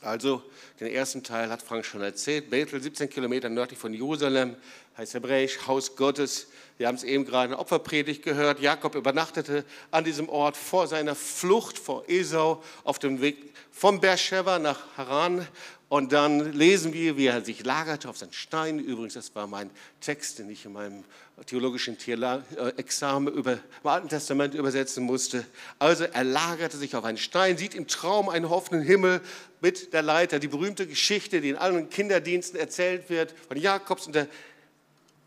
Also, 0.00 0.42
den 0.80 0.88
ersten 0.88 1.22
Teil 1.22 1.48
hat 1.48 1.62
Frank 1.62 1.84
schon 1.84 2.02
erzählt. 2.02 2.50
Bethel, 2.50 2.82
17 2.82 3.08
Kilometer 3.08 3.48
nördlich 3.48 3.78
von 3.78 3.94
Jerusalem, 3.94 4.56
heißt 4.96 5.14
hebräisch 5.14 5.66
Haus 5.66 5.94
Gottes. 5.94 6.48
Wir 6.76 6.88
haben 6.88 6.96
es 6.96 7.04
eben 7.04 7.24
gerade 7.24 7.44
in 7.44 7.50
der 7.52 7.60
Opferpredigt 7.60 8.24
gehört. 8.24 8.60
Jakob 8.60 8.94
übernachtete 8.96 9.64
an 9.90 10.04
diesem 10.04 10.28
Ort 10.28 10.56
vor 10.56 10.88
seiner 10.88 11.14
Flucht 11.14 11.78
vor 11.78 12.04
Esau 12.08 12.62
auf 12.82 12.98
dem 12.98 13.20
Weg 13.20 13.54
vom 13.70 14.00
Beersheba 14.00 14.58
nach 14.58 14.80
Haran 14.96 15.46
und 15.92 16.12
dann 16.12 16.54
lesen 16.54 16.94
wir, 16.94 17.18
wie 17.18 17.26
er 17.26 17.44
sich 17.44 17.66
lagerte 17.66 18.08
auf 18.08 18.16
seinen 18.16 18.32
Stein. 18.32 18.78
Übrigens, 18.78 19.12
das 19.12 19.34
war 19.34 19.46
mein 19.46 19.68
Text, 20.00 20.38
den 20.38 20.48
ich 20.48 20.64
in 20.64 20.72
meinem 20.72 21.04
theologischen 21.44 21.98
äh, 22.06 22.68
Examen 22.78 23.30
über, 23.30 23.52
im 23.52 23.90
Alten 23.90 24.08
Testament 24.08 24.54
übersetzen 24.54 25.04
musste. 25.04 25.44
Also 25.78 26.04
er 26.04 26.24
lagerte 26.24 26.78
sich 26.78 26.96
auf 26.96 27.04
einen 27.04 27.18
Stein, 27.18 27.58
sieht 27.58 27.74
im 27.74 27.88
Traum 27.88 28.30
einen 28.30 28.46
offenen 28.46 28.80
Himmel 28.80 29.20
mit 29.60 29.92
der 29.92 30.00
Leiter. 30.00 30.38
Die 30.38 30.48
berühmte 30.48 30.86
Geschichte, 30.86 31.42
die 31.42 31.50
in 31.50 31.56
allen 31.56 31.90
Kinderdiensten 31.90 32.58
erzählt 32.58 33.10
wird, 33.10 33.34
von 33.48 33.58
Jakobs 33.58 34.06
und 34.06 34.14
der 34.14 34.28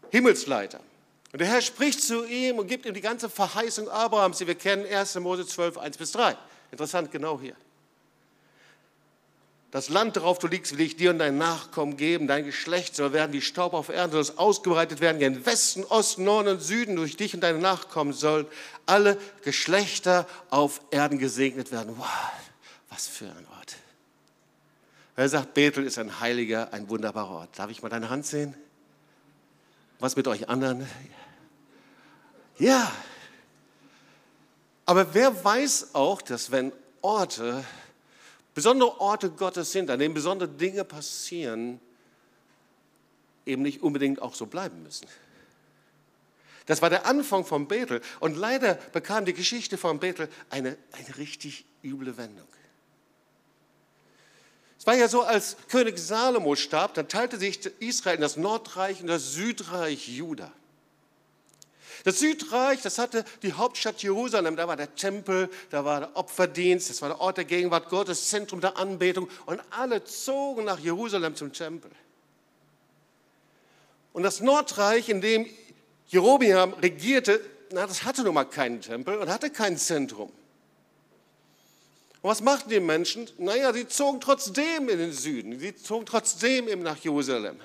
Himmelsleiter. 0.10 0.80
Und 1.32 1.42
der 1.42 1.48
Herr 1.48 1.62
spricht 1.62 2.02
zu 2.02 2.26
ihm 2.26 2.58
und 2.58 2.66
gibt 2.66 2.88
ihm 2.88 2.96
die 2.96 3.02
ganze 3.02 3.30
Verheißung 3.30 3.88
Abrahams, 3.88 4.40
die 4.40 4.48
wir 4.48 4.56
kennen, 4.56 4.84
1. 4.92 5.14
Mose 5.20 5.46
12, 5.46 5.78
1 5.78 5.96
bis 5.96 6.12
3. 6.14 6.36
Interessant, 6.72 7.12
genau 7.12 7.40
hier. 7.40 7.56
Das 9.76 9.90
Land, 9.90 10.16
darauf 10.16 10.40
du 10.40 10.48
liegst, 10.48 10.78
will 10.78 10.86
ich 10.86 10.96
dir 10.96 11.10
und 11.10 11.20
deinen 11.20 11.38
Nachkommen 11.38 11.98
geben. 11.98 12.28
Dein 12.28 12.46
Geschlecht 12.46 12.96
soll 12.96 13.12
werden 13.12 13.34
wie 13.34 13.42
Staub 13.42 13.74
auf 13.74 13.90
Erden, 13.90 14.14
soll 14.14 14.22
es 14.22 14.38
ausgebreitet 14.38 15.02
werden 15.02 15.20
gen 15.20 15.46
Westen, 15.46 15.84
Osten, 15.84 16.24
Norden 16.24 16.48
und 16.48 16.60
Süden. 16.62 16.96
Durch 16.96 17.18
dich 17.18 17.34
und 17.34 17.42
deine 17.42 17.58
Nachkommen 17.58 18.14
sollen 18.14 18.48
alle 18.86 19.18
Geschlechter 19.44 20.30
auf 20.50 20.80
Erden 20.92 21.20
gesegnet 21.20 21.74
werden. 21.74 21.94
Wow, 21.98 22.08
was 22.90 23.10
für 23.10 23.26
ein 23.26 23.46
Ort. 23.58 23.76
Er 25.18 25.28
sagt, 25.28 25.54
Bethel 25.54 25.86
ist 25.86 25.98
ein 25.98 26.22
heiliger, 26.22 26.72
ein 26.72 26.88
wunderbarer 26.88 27.32
Ort. 27.32 27.60
Darf 27.60 27.70
ich 27.70 27.84
mal 27.84 27.90
deine 27.90 28.10
Hand 28.10 28.26
sehen? 28.26 28.56
Was 30.00 30.16
mit 30.16 30.26
euch 30.30 30.48
anderen? 30.48 30.88
Ja. 32.60 32.90
Aber 34.86 35.14
wer 35.14 35.44
weiß 35.44 35.96
auch, 35.96 36.22
dass 36.22 36.50
wenn 36.52 36.72
Orte 37.02 37.66
besondere 38.56 39.00
Orte 39.00 39.30
Gottes 39.30 39.72
sind, 39.72 39.92
an 39.92 40.00
denen 40.00 40.16
besondere 40.16 40.50
Dinge 40.50 40.84
passieren, 40.84 41.80
eben 43.46 43.62
nicht 43.62 43.84
unbedingt 43.84 44.22
auch 44.22 44.34
so 44.34 44.48
bleiben 44.48 44.82
müssen. 44.82 45.08
Das 46.66 46.82
war 46.82 46.90
der 46.90 47.06
Anfang 47.06 47.46
von 47.46 47.68
Bethel. 47.68 48.02
Und 48.20 48.36
leider 48.36 48.74
bekam 48.74 49.26
die 49.26 49.34
Geschichte 49.34 49.78
von 49.78 50.00
Bethel 50.00 50.30
eine, 50.50 50.78
eine 50.94 51.18
richtig 51.18 51.64
üble 51.84 52.18
Wendung. 52.18 52.48
Es 54.80 54.88
war 54.88 54.96
ja 54.96 55.08
so, 55.08 55.22
als 55.22 55.58
König 55.70 56.00
Salomo 56.00 56.56
starb, 56.56 56.96
dann 56.96 57.08
teilte 57.08 57.38
sich 57.38 57.66
Israel 57.80 58.16
in 58.16 58.22
das 58.22 58.38
Nordreich 58.38 59.02
und 59.02 59.08
das 59.08 59.34
Südreich 59.34 60.08
Juda. 60.08 60.52
Das 62.06 62.20
Südreich, 62.20 62.84
das 62.84 63.00
hatte 63.00 63.26
die 63.42 63.54
Hauptstadt 63.54 64.04
Jerusalem, 64.04 64.56
da 64.56 64.68
war 64.68 64.78
der 64.78 64.94
Tempel, 64.94 65.50
da 65.72 65.84
war 65.86 66.02
der 66.02 66.16
Opferdienst, 66.16 66.92
das 66.92 67.02
war 67.02 67.10
der 67.10 67.20
Ort 67.20 67.38
der 67.38 67.46
Gegenwart 67.46 67.90
Gottes, 67.90 68.30
Zentrum 68.30 68.62
der 68.62 68.78
Anbetung 68.78 69.28
und 69.48 69.60
alle 69.72 70.04
zogen 70.04 70.66
nach 70.66 70.78
Jerusalem 70.78 71.36
zum 71.36 71.52
Tempel. 71.52 71.90
Und 74.14 74.22
das 74.22 74.40
Nordreich, 74.40 75.10
in 75.10 75.20
dem 75.20 75.48
Jerobiam 76.08 76.74
regierte, 76.74 77.42
na, 77.72 77.88
das 77.88 78.04
hatte 78.04 78.22
nun 78.22 78.36
mal 78.36 78.46
keinen 78.46 78.82
Tempel 78.82 79.18
und 79.18 79.28
hatte 79.28 79.50
kein 79.50 79.76
Zentrum. 79.76 80.30
Und 82.22 82.30
was 82.30 82.42
machten 82.42 82.70
die 82.70 82.80
Menschen? 82.82 83.28
Naja, 83.40 83.74
sie 83.74 83.88
zogen 83.88 84.22
trotzdem 84.22 84.90
in 84.90 85.00
den 85.00 85.12
Süden, 85.12 85.60
sie 85.60 85.76
zogen 85.76 86.06
trotzdem 86.06 86.68
eben 86.68 86.84
nach 86.84 86.98
Jerusalem, 86.98 87.60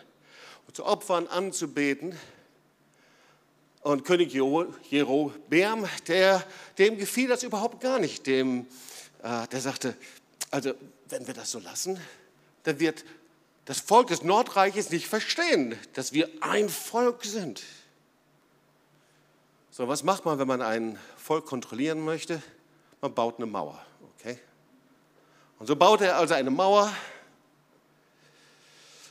um 0.67 0.75
zu 0.75 0.87
Opfern 0.87 1.27
anzubeten. 1.27 2.19
Und 3.83 4.05
König 4.05 4.33
Jerobeam, 4.33 5.89
der, 6.07 6.45
dem 6.77 6.99
gefiel 6.99 7.29
das 7.29 7.43
überhaupt 7.43 7.81
gar 7.81 7.99
nicht. 7.99 8.27
Dem, 8.27 8.67
äh, 9.23 9.47
der 9.49 9.61
sagte, 9.61 9.97
also 10.51 10.75
wenn 11.09 11.27
wir 11.27 11.35
das 11.35 11.51
so 11.51 11.59
lassen, 11.59 11.99
dann 12.65 12.79
wird 12.79 13.05
das 13.65 13.81
Volk 13.81 14.09
des 14.09 14.23
Nordreiches 14.23 14.91
nicht 14.91 15.07
verstehen, 15.07 15.79
dass 15.95 16.13
wir 16.13 16.29
ein 16.41 16.69
Volk 16.69 17.25
sind. 17.25 17.63
So, 19.71 19.89
was 19.89 20.03
macht 20.03 20.25
man, 20.25 20.39
wenn 20.39 20.49
man 20.49 20.61
ein 20.61 20.99
Volk 21.17 21.47
kontrollieren 21.47 22.05
möchte? 22.05 22.43
Man 23.01 23.15
baut 23.15 23.37
eine 23.39 23.47
Mauer, 23.47 23.81
okay? 24.19 24.39
Und 25.59 25.67
so 25.67 25.77
baut 25.77 26.01
er 26.01 26.19
also 26.19 26.35
eine 26.35 26.51
Mauer 26.51 26.93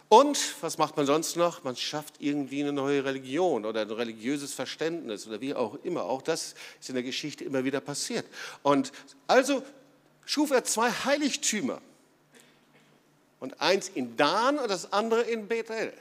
und 0.09 0.55
was 0.61 0.79
macht 0.79 0.97
man 0.97 1.05
sonst 1.05 1.35
noch? 1.35 1.63
Man 1.63 1.75
schafft 1.75 2.15
irgendwie 2.17 2.61
eine 2.61 2.73
neue 2.73 3.05
Religion 3.05 3.63
oder 3.63 3.81
ein 3.81 3.91
religiöses 3.91 4.55
Verständnis 4.55 5.27
oder 5.27 5.39
wie 5.39 5.53
auch 5.53 5.75
immer. 5.83 6.03
Auch 6.05 6.23
das 6.23 6.55
ist 6.81 6.89
in 6.89 6.95
der 6.95 7.03
Geschichte 7.03 7.43
immer 7.43 7.63
wieder 7.63 7.79
passiert. 7.79 8.25
Und 8.63 8.91
also 9.27 9.63
schuf 10.25 10.49
er 10.49 10.63
zwei 10.63 10.89
Heiligtümer. 10.89 11.79
Und 13.39 13.61
eins 13.61 13.89
in 13.89 14.17
Dan 14.17 14.57
und 14.57 14.69
das 14.69 14.91
andere 14.91 15.21
in 15.21 15.47
Bethel. 15.47 15.93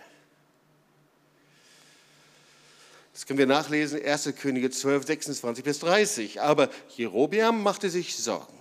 Das 3.13 3.27
können 3.27 3.39
wir 3.39 3.47
nachlesen, 3.47 4.03
1. 4.03 4.33
Könige 4.41 4.71
12, 4.71 5.07
26 5.07 5.65
bis 5.65 5.81
30. 5.81 6.41
Aber 6.41 6.71
Jerobeam 6.97 7.63
machte 7.63 7.91
sich 7.91 8.17
Sorgen. 8.17 8.58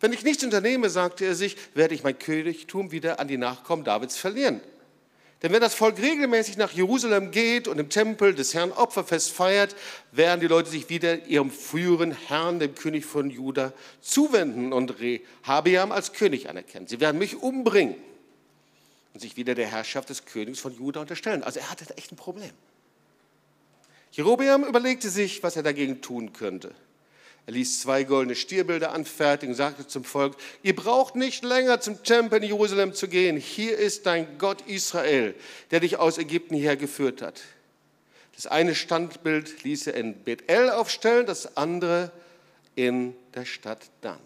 Wenn 0.00 0.12
ich 0.12 0.24
nichts 0.24 0.42
unternehme, 0.42 0.88
sagte 0.88 1.26
er 1.26 1.34
sich, 1.34 1.56
werde 1.74 1.94
ich 1.94 2.02
mein 2.02 2.18
Königtum 2.18 2.90
wieder 2.90 3.20
an 3.20 3.28
die 3.28 3.36
Nachkommen 3.36 3.84
Davids 3.84 4.16
verlieren. 4.16 4.60
Denn 5.42 5.52
wenn 5.52 5.60
das 5.60 5.74
Volk 5.74 5.98
regelmäßig 5.98 6.58
nach 6.58 6.72
Jerusalem 6.72 7.30
geht 7.30 7.66
und 7.66 7.78
im 7.78 7.88
Tempel 7.88 8.34
des 8.34 8.52
Herrn 8.52 8.72
Opferfest 8.72 9.30
feiert, 9.30 9.74
werden 10.12 10.40
die 10.40 10.46
Leute 10.46 10.68
sich 10.68 10.90
wieder 10.90 11.26
ihrem 11.26 11.50
früheren 11.50 12.12
Herrn, 12.12 12.58
dem 12.60 12.74
König 12.74 13.06
von 13.06 13.30
Juda, 13.30 13.72
zuwenden 14.02 14.72
und 14.72 14.96
Rehabeam 15.00 15.92
als 15.92 16.12
König 16.12 16.50
anerkennen. 16.50 16.86
Sie 16.86 17.00
werden 17.00 17.18
mich 17.18 17.36
umbringen 17.36 17.94
und 19.14 19.20
sich 19.20 19.36
wieder 19.36 19.54
der 19.54 19.66
Herrschaft 19.66 20.10
des 20.10 20.26
Königs 20.26 20.60
von 20.60 20.76
Juda 20.76 21.00
unterstellen. 21.00 21.42
Also 21.42 21.60
er 21.60 21.70
hatte 21.70 21.86
da 21.86 21.94
echt 21.94 22.12
ein 22.12 22.16
Problem. 22.16 22.52
Jerobeam 24.12 24.64
überlegte 24.64 25.08
sich, 25.08 25.42
was 25.42 25.56
er 25.56 25.62
dagegen 25.62 26.02
tun 26.02 26.32
könnte. 26.34 26.74
Er 27.46 27.54
ließ 27.54 27.80
zwei 27.80 28.04
goldene 28.04 28.36
Stierbilder 28.36 28.92
anfertigen 28.92 29.52
und 29.52 29.56
sagte 29.56 29.86
zum 29.86 30.04
Volk, 30.04 30.36
ihr 30.62 30.76
braucht 30.76 31.16
nicht 31.16 31.42
länger 31.42 31.80
zum 31.80 32.02
Tempel 32.02 32.42
in 32.42 32.48
Jerusalem 32.48 32.94
zu 32.94 33.08
gehen. 33.08 33.36
Hier 33.36 33.76
ist 33.76 34.06
dein 34.06 34.38
Gott 34.38 34.62
Israel, 34.66 35.34
der 35.70 35.80
dich 35.80 35.96
aus 35.96 36.18
Ägypten 36.18 36.54
hergeführt 36.54 37.22
hat. 37.22 37.40
Das 38.36 38.46
eine 38.46 38.74
Standbild 38.74 39.64
ließ 39.64 39.88
er 39.88 39.94
in 39.94 40.22
Bethel 40.22 40.70
aufstellen, 40.70 41.26
das 41.26 41.56
andere 41.56 42.12
in 42.74 43.14
der 43.34 43.44
Stadt 43.44 43.90
Dan. 44.00 44.20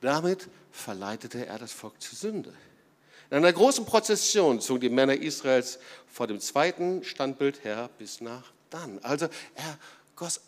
Damit 0.00 0.48
verleitete 0.70 1.46
er 1.46 1.58
das 1.58 1.72
Volk 1.72 2.00
zur 2.00 2.16
Sünde. 2.16 2.52
In 3.30 3.38
einer 3.38 3.52
großen 3.52 3.84
Prozession 3.84 4.60
zogen 4.60 4.80
die 4.80 4.88
Männer 4.88 5.14
Israels 5.14 5.78
vor 6.06 6.26
dem 6.26 6.40
zweiten 6.40 7.04
Standbild 7.04 7.64
her 7.64 7.90
bis 7.98 8.20
nach 8.20 8.52
Dan. 8.70 8.98
Also 9.02 9.26
er 9.54 9.78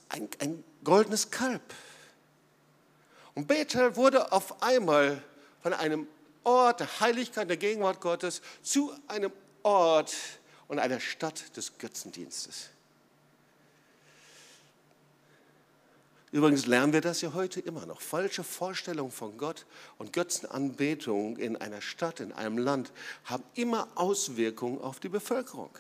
ein, 0.09 0.29
ein 0.39 0.65
goldenes 0.85 1.31
Kalb. 1.31 1.63
Und 3.35 3.47
Bethel 3.47 3.97
wurde 3.97 4.33
auf 4.33 4.63
einmal 4.63 5.23
von 5.63 5.73
einem 5.73 6.07
Ort 6.45 6.81
der 6.81 7.01
Heiligkeit, 7.01 7.49
der 7.49 7.57
Gegenwart 7.57 8.01
Gottes 8.01 8.43
zu 8.63 8.93
einem 9.07 9.33
Ort 9.63 10.15
und 10.69 10.79
einer 10.79 11.01
Stadt 11.01 11.57
des 11.57 11.79
Götzendienstes. 11.79 12.71
Übrigens 16.33 16.67
lernen 16.67 16.93
wir 16.93 17.01
das 17.01 17.21
ja 17.23 17.35
heute 17.35 17.61
immer 17.61 17.87
noch. 17.87 18.01
Falsche 18.01 18.45
Vorstellungen 18.45 19.11
von 19.11 19.37
Gott 19.37 19.67
und 19.99 20.13
Götzenanbetung 20.13 21.37
in 21.37 21.57
einer 21.57 21.81
Stadt, 21.81 22.21
in 22.21 22.33
einem 22.33 22.57
Land 22.57 22.93
haben 23.25 23.43
immer 23.55 23.89
Auswirkungen 23.97 24.81
auf 24.81 25.01
die 25.01 25.09
Bevölkerung 25.09 25.71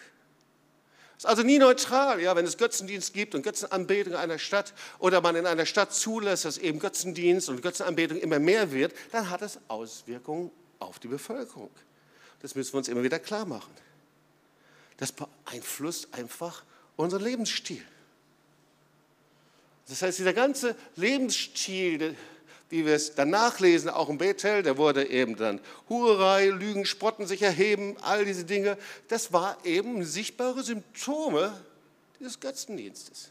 ist 1.20 1.26
also 1.26 1.42
nie 1.42 1.58
neutral, 1.58 2.18
ja, 2.18 2.34
wenn 2.34 2.46
es 2.46 2.56
Götzendienst 2.56 3.12
gibt 3.12 3.34
und 3.34 3.42
Götzenanbetung 3.42 4.14
in 4.14 4.18
einer 4.18 4.38
Stadt 4.38 4.72
oder 4.98 5.20
man 5.20 5.36
in 5.36 5.46
einer 5.46 5.66
Stadt 5.66 5.92
zulässt, 5.92 6.46
dass 6.46 6.56
eben 6.56 6.78
Götzendienst 6.78 7.50
und 7.50 7.60
Götzenanbetung 7.60 8.16
immer 8.16 8.38
mehr 8.38 8.72
wird, 8.72 8.94
dann 9.12 9.28
hat 9.28 9.42
es 9.42 9.58
Auswirkungen 9.68 10.50
auf 10.78 10.98
die 10.98 11.08
Bevölkerung. 11.08 11.68
Das 12.40 12.54
müssen 12.54 12.72
wir 12.72 12.78
uns 12.78 12.88
immer 12.88 13.02
wieder 13.02 13.18
klar 13.18 13.44
machen. 13.44 13.70
Das 14.96 15.12
beeinflusst 15.12 16.08
einfach 16.14 16.64
unseren 16.96 17.22
Lebensstil. 17.22 17.84
Das 19.88 20.00
heißt, 20.00 20.20
dieser 20.20 20.32
ganze 20.32 20.74
Lebensstil, 20.96 22.16
wie 22.70 22.86
wir 22.86 22.94
es 22.94 23.14
dann 23.14 23.30
nachlesen, 23.30 23.90
auch 23.90 24.08
im 24.08 24.18
Bethel, 24.18 24.62
da 24.62 24.78
wurde 24.78 25.08
eben 25.08 25.36
dann 25.36 25.60
Hurerei, 25.88 26.46
Lügen, 26.46 26.86
Spotten, 26.86 27.26
sich 27.26 27.42
erheben, 27.42 27.96
all 28.00 28.24
diese 28.24 28.44
Dinge, 28.44 28.78
das 29.08 29.32
war 29.32 29.58
eben 29.64 30.04
sichtbare 30.04 30.62
Symptome 30.62 31.52
dieses 32.18 32.38
Götzendienstes. 32.38 33.30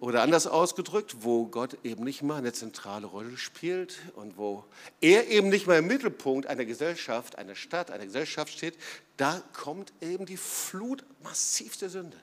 Oder 0.00 0.22
anders 0.22 0.46
ausgedrückt, 0.46 1.16
wo 1.20 1.46
Gott 1.46 1.76
eben 1.82 2.04
nicht 2.04 2.22
mal 2.22 2.36
eine 2.36 2.52
zentrale 2.52 3.06
Rolle 3.06 3.36
spielt 3.36 3.98
und 4.14 4.38
wo 4.38 4.64
er 5.00 5.26
eben 5.28 5.48
nicht 5.48 5.66
mal 5.66 5.78
im 5.78 5.88
Mittelpunkt 5.88 6.46
einer 6.46 6.64
Gesellschaft, 6.64 7.36
einer 7.36 7.56
Stadt, 7.56 7.90
einer 7.90 8.06
Gesellschaft 8.06 8.52
steht, 8.52 8.78
da 9.16 9.42
kommt 9.52 9.92
eben 10.00 10.24
die 10.24 10.36
Flut 10.36 11.04
massivste 11.22 11.90
Sünde. 11.90 12.16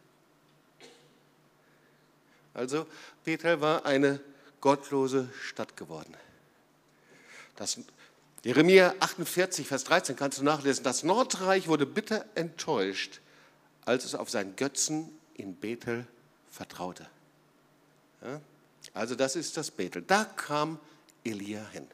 Also 2.55 2.87
Bethel 3.23 3.61
war 3.61 3.85
eine 3.85 4.19
gottlose 4.61 5.29
Stadt 5.43 5.77
geworden. 5.77 6.15
Das 7.55 7.77
Jeremia 8.43 8.93
48, 8.99 9.67
Vers 9.67 9.85
13 9.85 10.15
kannst 10.15 10.39
du 10.39 10.43
nachlesen. 10.43 10.83
Das 10.83 11.03
Nordreich 11.03 11.67
wurde 11.67 11.85
bitter 11.85 12.25
enttäuscht, 12.35 13.19
als 13.85 14.05
es 14.05 14.15
auf 14.15 14.29
seinen 14.29 14.55
Götzen 14.55 15.09
in 15.33 15.55
Bethel 15.55 16.05
vertraute. 16.51 17.07
Ja? 18.21 18.39
Also 18.93 19.15
das 19.15 19.35
ist 19.35 19.57
das 19.57 19.71
Bethel. 19.71 20.03
Da 20.03 20.25
kam 20.25 20.79
Elia 21.23 21.67
hin. 21.69 21.87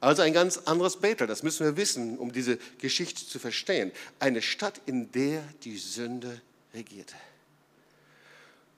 Also 0.00 0.22
ein 0.22 0.32
ganz 0.32 0.58
anderes 0.58 0.98
Bethel, 0.98 1.26
das 1.26 1.42
müssen 1.42 1.64
wir 1.64 1.76
wissen, 1.76 2.18
um 2.18 2.30
diese 2.30 2.58
Geschichte 2.78 3.26
zu 3.26 3.38
verstehen. 3.38 3.90
Eine 4.20 4.42
Stadt, 4.42 4.80
in 4.86 5.10
der 5.10 5.42
die 5.64 5.76
Sünde 5.76 6.40
regierte. 6.72 7.16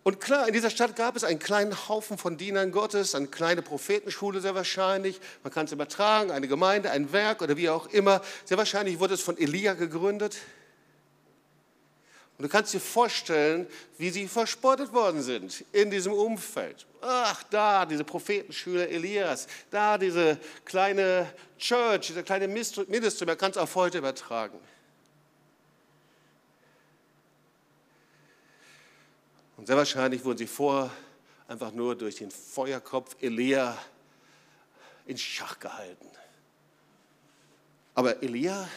Und 0.03 0.19
klar, 0.21 0.47
in 0.47 0.55
dieser 0.55 0.71
Stadt 0.71 0.97
gab 0.97 1.15
es 1.15 1.25
einen 1.25 1.39
kleinen 1.39 1.89
Haufen 1.89 2.17
von 2.17 2.39
Dienern 2.39 2.73
Gottes, 2.73 3.15
eine 3.15 3.27
kleine 3.27 3.61
Prophetenschule 3.61 4.41
sehr 4.41 4.55
wahrscheinlich. 4.55 5.21
Man 5.43 5.53
kann 5.53 5.67
es 5.67 5.73
übertragen, 5.73 6.31
eine 6.31 6.49
Gemeinde, 6.49 6.91
ein 6.91 7.13
Werk 7.13 7.43
oder 7.43 7.57
wie 7.59 7.69
auch 7.69 7.87
immer. 7.89 8.23
Sehr 8.47 8.57
wahrscheinlich 8.57 8.99
wurde 8.99 9.15
es 9.15 9.21
von 9.21 9.37
Elia 9.37 9.75
gegründet. 9.75 10.39
Und 12.39 12.45
du 12.45 12.49
kannst 12.49 12.73
dir 12.73 12.81
vorstellen, 12.81 13.67
wie 13.99 14.09
sie 14.09 14.27
verspottet 14.27 14.95
worden 14.95 15.21
sind 15.21 15.63
in 15.73 15.91
diesem 15.91 16.15
Umfeld. 16.15 16.87
Ach, 17.03 17.43
da 17.51 17.85
diese 17.85 18.07
Schüler 18.49 18.89
Elias, 18.89 19.47
da 19.71 19.99
diese 19.99 20.39
kleine 20.65 21.31
Church, 21.59 22.07
dieser 22.07 22.23
kleine 22.23 22.49
Ministry, 22.49 23.27
man 23.27 23.37
kann 23.37 23.51
es 23.51 23.59
auch 23.59 23.75
heute 23.75 23.99
übertragen. 23.99 24.59
Und 29.61 29.67
sehr 29.67 29.77
wahrscheinlich 29.77 30.25
wurden 30.25 30.39
sie 30.39 30.47
vorher 30.47 30.91
einfach 31.47 31.71
nur 31.71 31.95
durch 31.95 32.17
den 32.17 32.31
Feuerkopf 32.31 33.15
Elia 33.21 33.79
in 35.07 35.17
Schach 35.17 35.59
gehalten. 35.61 36.09
Aber 37.95 38.23
Elia 38.23 38.69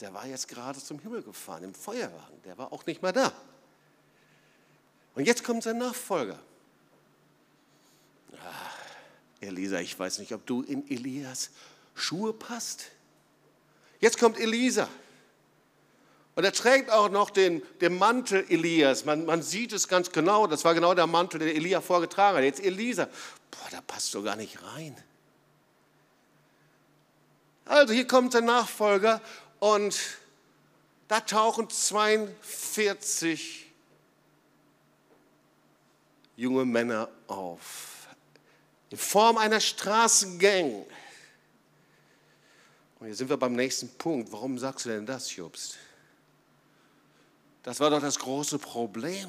der 0.00 0.12
war 0.12 0.26
jetzt 0.26 0.48
gerade 0.48 0.78
zum 0.78 0.98
Himmel 0.98 1.22
gefahren 1.22 1.64
im 1.64 1.74
Feuerwagen, 1.74 2.42
der 2.44 2.58
war 2.58 2.72
auch 2.72 2.84
nicht 2.86 3.02
mehr 3.02 3.12
da. 3.12 3.32
Und 5.14 5.24
jetzt 5.26 5.44
kommt 5.44 5.62
sein 5.62 5.78
Nachfolger. 5.78 6.38
Ach, 8.44 8.76
Elisa, 9.40 9.78
ich 9.78 9.96
weiß 9.98 10.18
nicht, 10.18 10.32
ob 10.32 10.44
du 10.44 10.62
in 10.62 10.90
Elias 10.90 11.50
Schuhe 11.94 12.32
passt. 12.32 12.90
Jetzt 14.00 14.18
kommt 14.18 14.38
Elisa. 14.38 14.88
Und 16.36 16.44
er 16.44 16.52
trägt 16.52 16.90
auch 16.90 17.10
noch 17.10 17.30
den, 17.30 17.62
den 17.80 17.96
Mantel 17.96 18.44
Elias. 18.48 19.04
Man, 19.04 19.24
man 19.24 19.42
sieht 19.42 19.72
es 19.72 19.86
ganz 19.86 20.10
genau. 20.10 20.46
Das 20.48 20.64
war 20.64 20.74
genau 20.74 20.94
der 20.94 21.06
Mantel, 21.06 21.38
den 21.38 21.54
Elia 21.54 21.80
vorgetragen 21.80 22.38
hat. 22.38 22.44
Jetzt 22.44 22.60
Elisa. 22.60 23.04
Boah, 23.50 23.68
da 23.70 23.80
passt 23.80 24.10
so 24.10 24.22
gar 24.22 24.34
nicht 24.36 24.60
rein. 24.62 24.96
Also 27.64 27.94
hier 27.94 28.06
kommt 28.06 28.32
sein 28.32 28.44
Nachfolger 28.44 29.20
und 29.58 29.98
da 31.08 31.20
tauchen 31.20 31.70
42 31.70 33.64
junge 36.36 36.64
Männer 36.64 37.08
auf, 37.28 38.08
in 38.90 38.98
Form 38.98 39.38
einer 39.38 39.60
Straßengang. 39.60 40.84
Und 42.98 43.06
hier 43.06 43.14
sind 43.14 43.30
wir 43.30 43.36
beim 43.36 43.54
nächsten 43.54 43.88
Punkt. 43.96 44.32
Warum 44.32 44.58
sagst 44.58 44.86
du 44.86 44.90
denn 44.90 45.06
das, 45.06 45.34
Jobst? 45.34 45.78
Das 47.64 47.80
war 47.80 47.90
doch 47.90 48.00
das 48.00 48.18
große 48.18 48.58
Problem. 48.58 49.28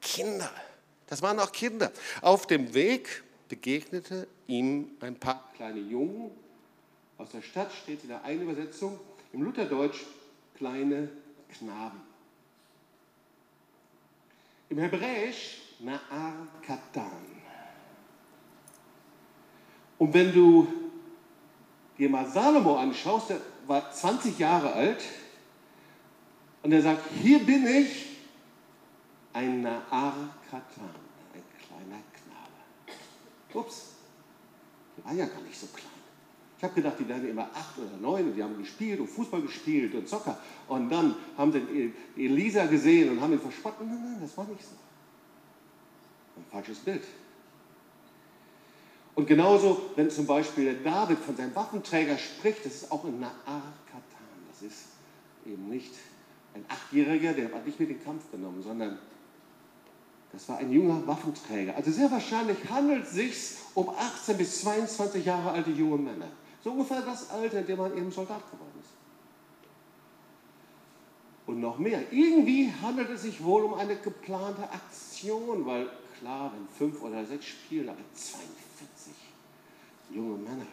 Kinder. 0.00 0.50
Das 1.06 1.22
waren 1.22 1.38
auch 1.38 1.52
Kinder. 1.52 1.92
Auf 2.22 2.46
dem 2.46 2.72
Weg 2.74 3.22
begegnete 3.48 4.26
ihm 4.46 4.90
ein 5.00 5.14
paar 5.14 5.52
kleine 5.54 5.78
Jungen. 5.78 6.30
Aus 7.18 7.30
der 7.30 7.42
Stadt 7.42 7.70
steht 7.72 8.02
in 8.02 8.08
der 8.08 8.24
einen 8.24 8.42
Übersetzung, 8.42 8.98
im 9.32 9.42
Lutherdeutsch 9.42 10.04
kleine 10.56 11.10
Knaben. 11.58 12.00
Im 14.70 14.78
Hebräisch 14.78 15.58
Na'ar 15.82 16.32
Katan. 16.62 17.26
Und 19.98 20.14
wenn 20.14 20.32
du 20.32 20.66
dir 21.98 22.08
mal 22.08 22.26
Salomo 22.26 22.76
anschaust, 22.76 23.30
der 23.30 23.40
war 23.66 23.90
20 23.90 24.38
Jahre 24.38 24.72
alt 24.72 25.02
und 26.62 26.72
er 26.72 26.82
sagt, 26.82 27.02
hier 27.22 27.38
bin 27.40 27.66
ich, 27.66 28.06
ein 29.32 29.64
Na'ar 29.64 30.12
Katan, 30.50 30.90
ein 31.34 31.42
kleiner 31.58 32.02
Knabe. 32.12 32.98
Ups, 33.54 33.92
der 34.96 35.04
war 35.04 35.12
ja 35.12 35.26
gar 35.26 35.40
nicht 35.42 35.58
so 35.58 35.66
klein. 35.68 35.86
Ich 36.58 36.64
habe 36.64 36.74
gedacht, 36.74 36.96
die 36.98 37.08
werden 37.08 37.28
immer 37.28 37.48
acht 37.54 37.78
oder 37.78 37.96
neun 38.00 38.30
und 38.30 38.34
die 38.34 38.42
haben 38.42 38.58
gespielt 38.58 38.98
und 38.98 39.06
Fußball 39.06 39.42
gespielt 39.42 39.94
und 39.94 40.08
Zocker. 40.08 40.36
Und 40.66 40.90
dann 40.90 41.14
haben 41.36 41.52
sie 41.52 41.94
Elisa 42.16 42.66
gesehen 42.66 43.10
und 43.10 43.20
haben 43.20 43.32
ihn 43.32 43.38
verspottet. 43.38 43.86
Nein, 43.86 44.00
nein, 44.02 44.18
das 44.20 44.36
war 44.36 44.44
nicht 44.46 44.64
so. 44.64 44.74
Ein 46.36 46.44
falsches 46.50 46.78
Bild. 46.80 47.04
Und 49.14 49.26
genauso, 49.26 49.90
wenn 49.94 50.10
zum 50.10 50.26
Beispiel 50.26 50.64
der 50.64 50.74
David 50.92 51.18
von 51.18 51.36
seinem 51.36 51.54
Waffenträger 51.54 52.18
spricht, 52.18 52.66
das 52.66 52.74
ist 52.74 52.90
auch 52.90 53.04
in 53.04 53.20
Naar 53.20 53.34
Katan. 53.46 54.02
Das 54.50 54.62
ist 54.62 54.86
eben 55.46 55.68
nicht 55.68 55.94
ein 56.58 56.64
Achtjähriger, 56.68 57.32
der 57.32 57.52
hat 57.52 57.66
nicht 57.66 57.78
mit 57.78 57.90
den 57.90 58.02
Kampf 58.02 58.30
genommen, 58.30 58.62
sondern 58.62 58.98
das 60.32 60.48
war 60.48 60.58
ein 60.58 60.70
junger 60.70 61.06
Waffenträger. 61.06 61.74
Also 61.76 61.90
sehr 61.90 62.10
wahrscheinlich 62.10 62.58
handelt 62.68 63.04
es 63.04 63.12
sich 63.12 63.56
um 63.74 63.88
18 63.88 64.36
bis 64.36 64.60
22 64.60 65.24
Jahre 65.24 65.52
alte 65.52 65.70
junge 65.70 65.96
Männer. 65.96 66.28
So 66.62 66.72
ungefähr 66.72 67.00
das 67.02 67.30
Alter, 67.30 67.60
in 67.60 67.66
dem 67.66 67.78
man 67.78 67.96
eben 67.96 68.10
Soldat 68.10 68.44
geworden 68.50 68.72
ist. 68.80 68.90
Und 71.46 71.60
noch 71.60 71.78
mehr. 71.78 72.12
Irgendwie 72.12 72.70
handelt 72.82 73.08
es 73.08 73.22
sich 73.22 73.42
wohl 73.42 73.64
um 73.64 73.74
eine 73.74 73.96
geplante 73.96 74.64
Aktion, 74.70 75.64
weil 75.64 75.88
klar, 76.18 76.52
wenn 76.54 76.68
fünf 76.68 77.02
oder 77.02 77.24
sechs 77.24 77.46
Spieler, 77.46 77.96
42 78.12 79.14
junge 80.10 80.36
Männer, 80.36 80.66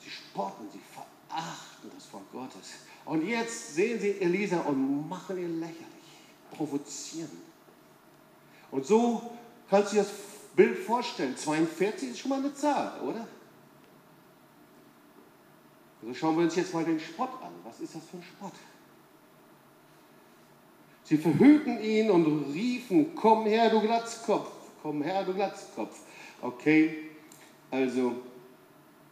sie 0.00 0.10
spotten, 0.10 0.64
sie 0.72 0.80
verachten 0.92 1.90
das 1.94 2.12
Wort 2.12 2.32
Gottes. 2.32 2.89
Und 3.04 3.26
jetzt 3.26 3.74
sehen 3.74 3.98
sie 3.98 4.20
Elisa 4.20 4.60
und 4.60 5.08
machen 5.08 5.38
ihn 5.38 5.58
lächerlich, 5.60 5.84
provozieren. 6.52 7.30
Und 8.70 8.86
so 8.86 9.32
kannst 9.68 9.92
du 9.92 9.96
dir 9.96 10.02
das 10.02 10.12
Bild 10.54 10.78
vorstellen. 10.78 11.36
42 11.36 12.10
ist 12.10 12.18
schon 12.18 12.28
mal 12.28 12.38
eine 12.38 12.54
Zahl, 12.54 13.00
oder? 13.00 13.26
Also 16.02 16.14
schauen 16.14 16.36
wir 16.36 16.44
uns 16.44 16.56
jetzt 16.56 16.72
mal 16.72 16.84
den 16.84 17.00
Spott 17.00 17.30
an. 17.42 17.52
Was 17.64 17.80
ist 17.80 17.94
das 17.94 18.02
für 18.10 18.16
ein 18.16 18.22
Spott? 18.22 18.52
Sie 21.04 21.18
verhüllten 21.18 21.82
ihn 21.82 22.10
und 22.10 22.52
riefen, 22.52 23.14
komm 23.16 23.44
her, 23.46 23.68
du 23.68 23.80
Glatzkopf, 23.80 24.48
komm 24.80 25.02
her, 25.02 25.24
du 25.24 25.34
Glatzkopf. 25.34 25.98
Okay, 26.40 27.10
also 27.70 28.12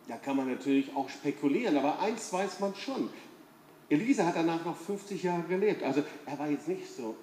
da 0.07 0.17
kann 0.17 0.37
man 0.37 0.49
natürlich 0.49 0.95
auch 0.95 1.09
spekulieren, 1.09 1.77
aber 1.77 1.99
eins 1.99 2.33
weiß 2.33 2.61
man 2.61 2.75
schon. 2.75 3.11
Elisa 3.89 4.27
hat 4.27 4.37
danach 4.37 4.65
noch 4.65 4.77
50 4.77 5.23
Jahre 5.23 5.43
gelebt, 5.43 5.83
also 5.83 6.03
er 6.27 6.39
war 6.39 6.49
jetzt 6.49 6.69
nicht 6.69 6.87
so 6.95 7.17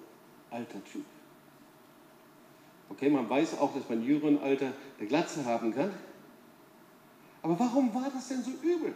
alter 0.50 0.82
Typ. 0.84 1.04
Okay, 2.88 3.08
man 3.10 3.28
weiß 3.28 3.58
auch, 3.58 3.74
dass 3.74 3.88
man 3.88 4.02
jüngeren 4.02 4.40
Alter 4.40 4.72
eine 4.98 5.08
Glatze 5.08 5.44
haben 5.44 5.74
kann. 5.74 5.92
Aber 7.42 7.58
warum 7.58 7.94
war 7.94 8.10
das 8.12 8.28
denn 8.28 8.42
so 8.42 8.50
übel? 8.62 8.94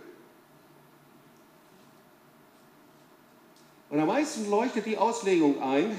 Und 3.90 3.98
am 3.98 4.06
meisten 4.06 4.48
leuchtet 4.48 4.87
die 4.87 4.96
Auslegung 4.96 5.61
ein. 5.61 5.98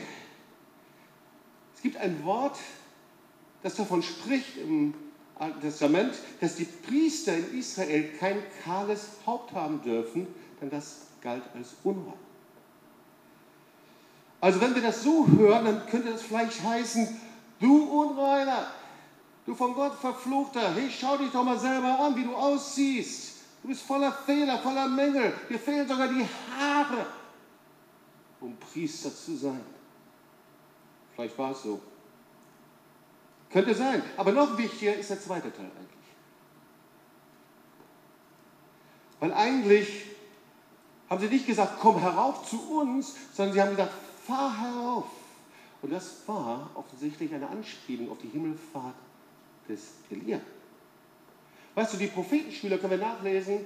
Es 1.75 1.81
gibt 1.81 1.97
ein 1.97 2.23
Wort, 2.23 2.57
das 3.63 3.75
davon 3.75 4.01
spricht 4.01 4.57
im 4.57 4.93
Alten 5.35 5.61
Testament, 5.61 6.13
dass 6.39 6.55
die 6.55 6.65
Priester 6.65 7.35
in 7.35 7.59
Israel 7.59 8.09
kein 8.19 8.37
kahles 8.63 9.07
Haupt 9.25 9.53
haben 9.53 9.81
dürfen, 9.81 10.27
denn 10.61 10.69
das 10.69 11.10
galt 11.21 11.43
als 11.55 11.75
unrein. 11.83 12.13
Also 14.39 14.59
wenn 14.59 14.73
wir 14.73 14.81
das 14.81 15.03
so 15.03 15.27
hören, 15.27 15.65
dann 15.65 15.85
könnte 15.85 16.11
das 16.11 16.23
vielleicht 16.23 16.63
heißen, 16.63 17.21
du 17.59 17.83
Unreiner, 17.83 18.67
du 19.45 19.53
von 19.53 19.75
Gott 19.75 19.93
verfluchter, 19.95 20.73
hey, 20.73 20.89
schau 20.89 21.17
dich 21.17 21.31
doch 21.31 21.43
mal 21.43 21.59
selber 21.59 21.99
an, 21.99 22.15
wie 22.15 22.23
du 22.23 22.35
aussiehst. 22.35 23.37
Du 23.61 23.67
bist 23.67 23.83
voller 23.83 24.11
Fehler, 24.11 24.57
voller 24.57 24.87
Mängel, 24.87 25.33
dir 25.47 25.59
fehlen 25.59 25.87
sogar 25.87 26.07
die 26.07 26.25
Haare 26.57 27.05
um 28.41 28.57
Priester 28.57 29.15
zu 29.15 29.37
sein. 29.37 29.61
Vielleicht 31.13 31.37
war 31.37 31.51
es 31.51 31.63
so. 31.63 31.79
Könnte 33.49 33.75
sein. 33.75 34.01
Aber 34.17 34.31
noch 34.31 34.57
wichtiger 34.57 34.95
ist 34.95 35.09
der 35.09 35.21
zweite 35.21 35.53
Teil 35.53 35.65
eigentlich. 35.65 35.87
Weil 39.19 39.33
eigentlich 39.33 40.05
haben 41.11 41.19
sie 41.19 41.27
nicht 41.27 41.45
gesagt, 41.45 41.73
komm 41.81 41.99
herauf 41.99 42.49
zu 42.49 42.57
uns, 42.79 43.13
sondern 43.33 43.53
sie 43.53 43.61
haben 43.61 43.71
gesagt, 43.71 43.91
fahr 44.25 44.57
herauf. 44.57 45.03
Und 45.81 45.91
das 45.91 46.25
war 46.25 46.69
offensichtlich 46.73 47.33
eine 47.33 47.49
Anspielung 47.49 48.09
auf 48.09 48.17
die 48.19 48.29
Himmelfahrt 48.29 48.95
des 49.67 49.95
Elia. 50.09 50.39
Weißt 51.75 51.93
du, 51.93 51.97
die 51.97 52.07
Prophetenschüler 52.07 52.77
können 52.77 52.91
wir 52.91 53.05
nachlesen, 53.05 53.65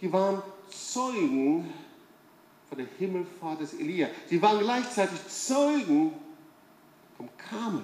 die 0.00 0.10
waren 0.10 0.40
Zeugen 0.70 1.70
von 2.66 2.78
der 2.78 2.86
Himmelfahrt 2.98 3.60
des 3.60 3.74
Elia. 3.74 4.08
Sie 4.30 4.40
waren 4.40 4.60
gleichzeitig 4.60 5.18
Zeugen 5.28 6.14
vom 7.18 7.28
Kamel. 7.36 7.82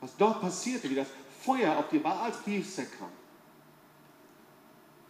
Was 0.00 0.16
dort 0.16 0.40
passierte, 0.40 0.90
wie 0.90 0.96
das 0.96 1.08
Feuer 1.40 1.76
auf 1.78 1.88
die 1.90 2.00
Baalspriester 2.00 2.82
kam. 2.98 3.10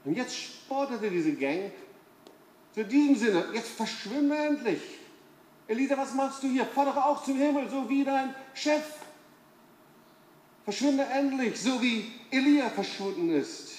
Und 0.05 0.15
jetzt 0.15 0.37
sportete 0.37 1.11
diese 1.11 1.33
Gang 1.33 1.73
zu 2.77 2.85
diesem 2.85 3.17
Sinne, 3.17 3.47
jetzt 3.55 3.71
verschwinde 3.71 4.37
endlich. 4.37 4.83
Elisa, 5.67 5.97
was 5.97 6.13
machst 6.13 6.43
du 6.43 6.49
hier? 6.49 6.69
Doch 6.75 6.97
auch 6.97 7.25
zum 7.25 7.39
Himmel, 7.39 7.71
so 7.71 7.89
wie 7.89 8.05
dein 8.05 8.35
Chef. 8.53 8.85
Verschwinde 10.63 11.05
endlich, 11.05 11.59
so 11.59 11.81
wie 11.81 12.13
Elia 12.31 12.69
verschwunden 12.69 13.31
ist. 13.31 13.73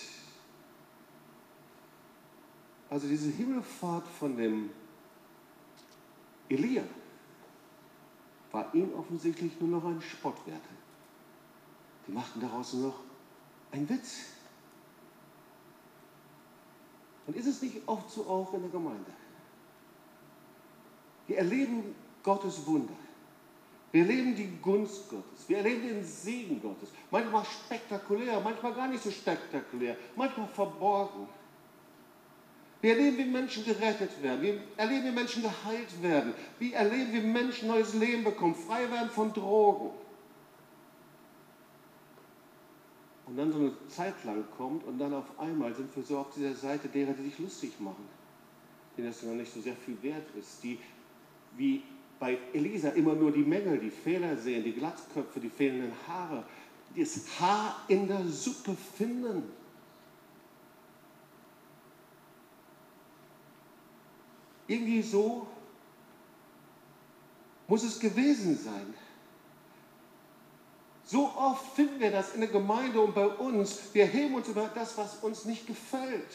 Also 2.90 3.08
diese 3.08 3.30
Himmelfahrt 3.30 4.08
von 4.08 4.36
dem 4.36 4.72
Elia 6.50 6.82
war 8.52 8.74
ihm 8.74 8.92
offensichtlich 8.96 9.60
nur 9.60 9.70
noch 9.70 9.86
ein 9.86 10.02
Spottwert. 10.02 10.64
Die 12.08 12.12
machten 12.12 12.42
daraus 12.42 12.74
nur 12.74 12.88
noch 12.88 13.00
einen 13.72 13.88
Witz. 13.88 14.37
Und 17.28 17.36
ist 17.36 17.46
es 17.46 17.62
nicht 17.62 17.82
oft 17.86 18.10
so 18.10 18.22
auch 18.26 18.54
in 18.54 18.62
der 18.62 18.72
Gemeinde? 18.72 19.12
Wir 21.28 21.38
erleben 21.38 21.94
Gottes 22.24 22.66
Wunder. 22.66 22.94
Wir 23.92 24.02
erleben 24.02 24.36
die 24.36 24.58
Gunst 24.62 25.10
Gottes. 25.10 25.48
Wir 25.48 25.58
erleben 25.58 25.82
den 25.82 26.04
Segen 26.04 26.62
Gottes. 26.62 26.90
Manchmal 27.12 27.44
spektakulär, 27.46 28.40
manchmal 28.40 28.74
gar 28.74 28.88
nicht 28.88 29.04
so 29.04 29.12
spektakulär, 29.12 29.98
manchmal 30.16 30.48
verborgen. 30.48 31.28
Wir 32.80 32.92
erleben, 32.96 33.18
wie 33.18 33.26
Menschen 33.26 33.66
gerettet 33.66 34.22
werden. 34.22 34.42
Wir 34.42 34.62
erleben, 34.78 35.08
wie 35.08 35.12
Menschen 35.12 35.42
geheilt 35.42 36.02
werden. 36.02 36.34
Wir 36.60 36.76
erleben, 36.76 37.12
wie 37.12 37.22
Menschen 37.22 37.68
neues 37.68 37.94
Leben 37.94 38.24
bekommen, 38.24 38.56
frei 38.56 38.90
werden 38.92 39.10
von 39.10 39.34
Drogen. 39.34 39.92
Und 43.28 43.36
dann 43.36 43.52
so 43.52 43.60
eine 43.60 43.74
Zeit 43.90 44.24
lang 44.24 44.46
kommt 44.56 44.86
und 44.86 44.98
dann 44.98 45.14
auf 45.14 45.38
einmal 45.38 45.74
sind 45.76 45.94
wir 45.96 46.04
so 46.04 46.20
auf 46.20 46.34
dieser 46.34 46.56
Seite 46.56 46.88
derer, 46.88 47.12
die 47.12 47.24
sich 47.24 47.40
lustig 47.40 47.78
machen, 47.80 48.08
denen 48.98 49.08
das 49.08 49.22
noch 49.22 49.34
nicht 49.34 49.54
so 49.54 49.60
sehr 49.60 49.76
viel 49.76 50.02
wert 50.02 50.26
ist, 50.40 50.64
die 50.64 50.80
wie 51.58 51.84
bei 52.20 52.38
Elisa 52.54 52.90
immer 52.90 53.14
nur 53.14 53.32
die 53.32 53.44
Mängel, 53.44 53.80
die 53.80 53.90
Fehler 53.90 54.36
sehen, 54.38 54.64
die 54.64 54.74
Glatzköpfe, 54.74 55.40
die 55.40 55.50
fehlenden 55.50 55.92
Haare, 56.08 56.44
das 56.96 57.40
Haar 57.40 57.84
in 57.90 58.08
der 58.08 58.26
Suppe 58.26 58.76
finden. 58.96 59.44
Irgendwie 64.68 65.02
so 65.02 65.48
muss 67.68 67.84
es 67.84 68.00
gewesen 68.00 68.58
sein. 68.58 68.94
So 71.08 71.32
oft 71.38 71.74
finden 71.74 72.02
wir 72.02 72.12
das 72.12 72.36
in 72.36 72.42
der 72.42 72.50
Gemeinde 72.50 73.00
und 73.00 73.16
bei 73.16 73.26
uns. 73.26 73.80
Wir 73.94 74.06
heben 74.06 74.36
uns 74.36 74.50
über 74.50 74.70
das, 74.76 74.98
was 74.98 75.16
uns 75.24 75.46
nicht 75.46 75.66
gefällt. 75.66 76.28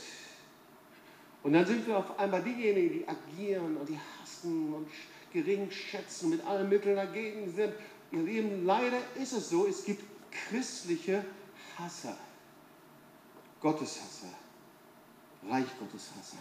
Und 1.42 1.52
dann 1.52 1.66
sind 1.66 1.86
wir 1.86 1.98
auf 1.98 2.18
einmal 2.18 2.42
diejenigen, 2.42 2.90
die 2.90 3.06
agieren 3.06 3.76
und 3.76 3.86
die 3.86 3.98
hassen 3.98 4.72
und 4.72 4.88
gering 5.30 5.70
schätzen, 5.70 6.30
mit 6.30 6.42
allen 6.46 6.70
Mitteln 6.70 6.96
dagegen 6.96 7.52
sind. 7.54 7.74
Ihr 8.12 8.22
Lieben, 8.22 8.64
leider 8.64 8.98
ist 9.16 9.34
es 9.34 9.50
so, 9.50 9.66
es 9.66 9.84
gibt 9.84 10.04
christliche 10.30 11.22
Hasser, 11.78 12.16
Gotteshasser, 13.60 14.32
Reich 15.50 15.66
Gottes 15.78 16.10
Hasser, 16.16 16.38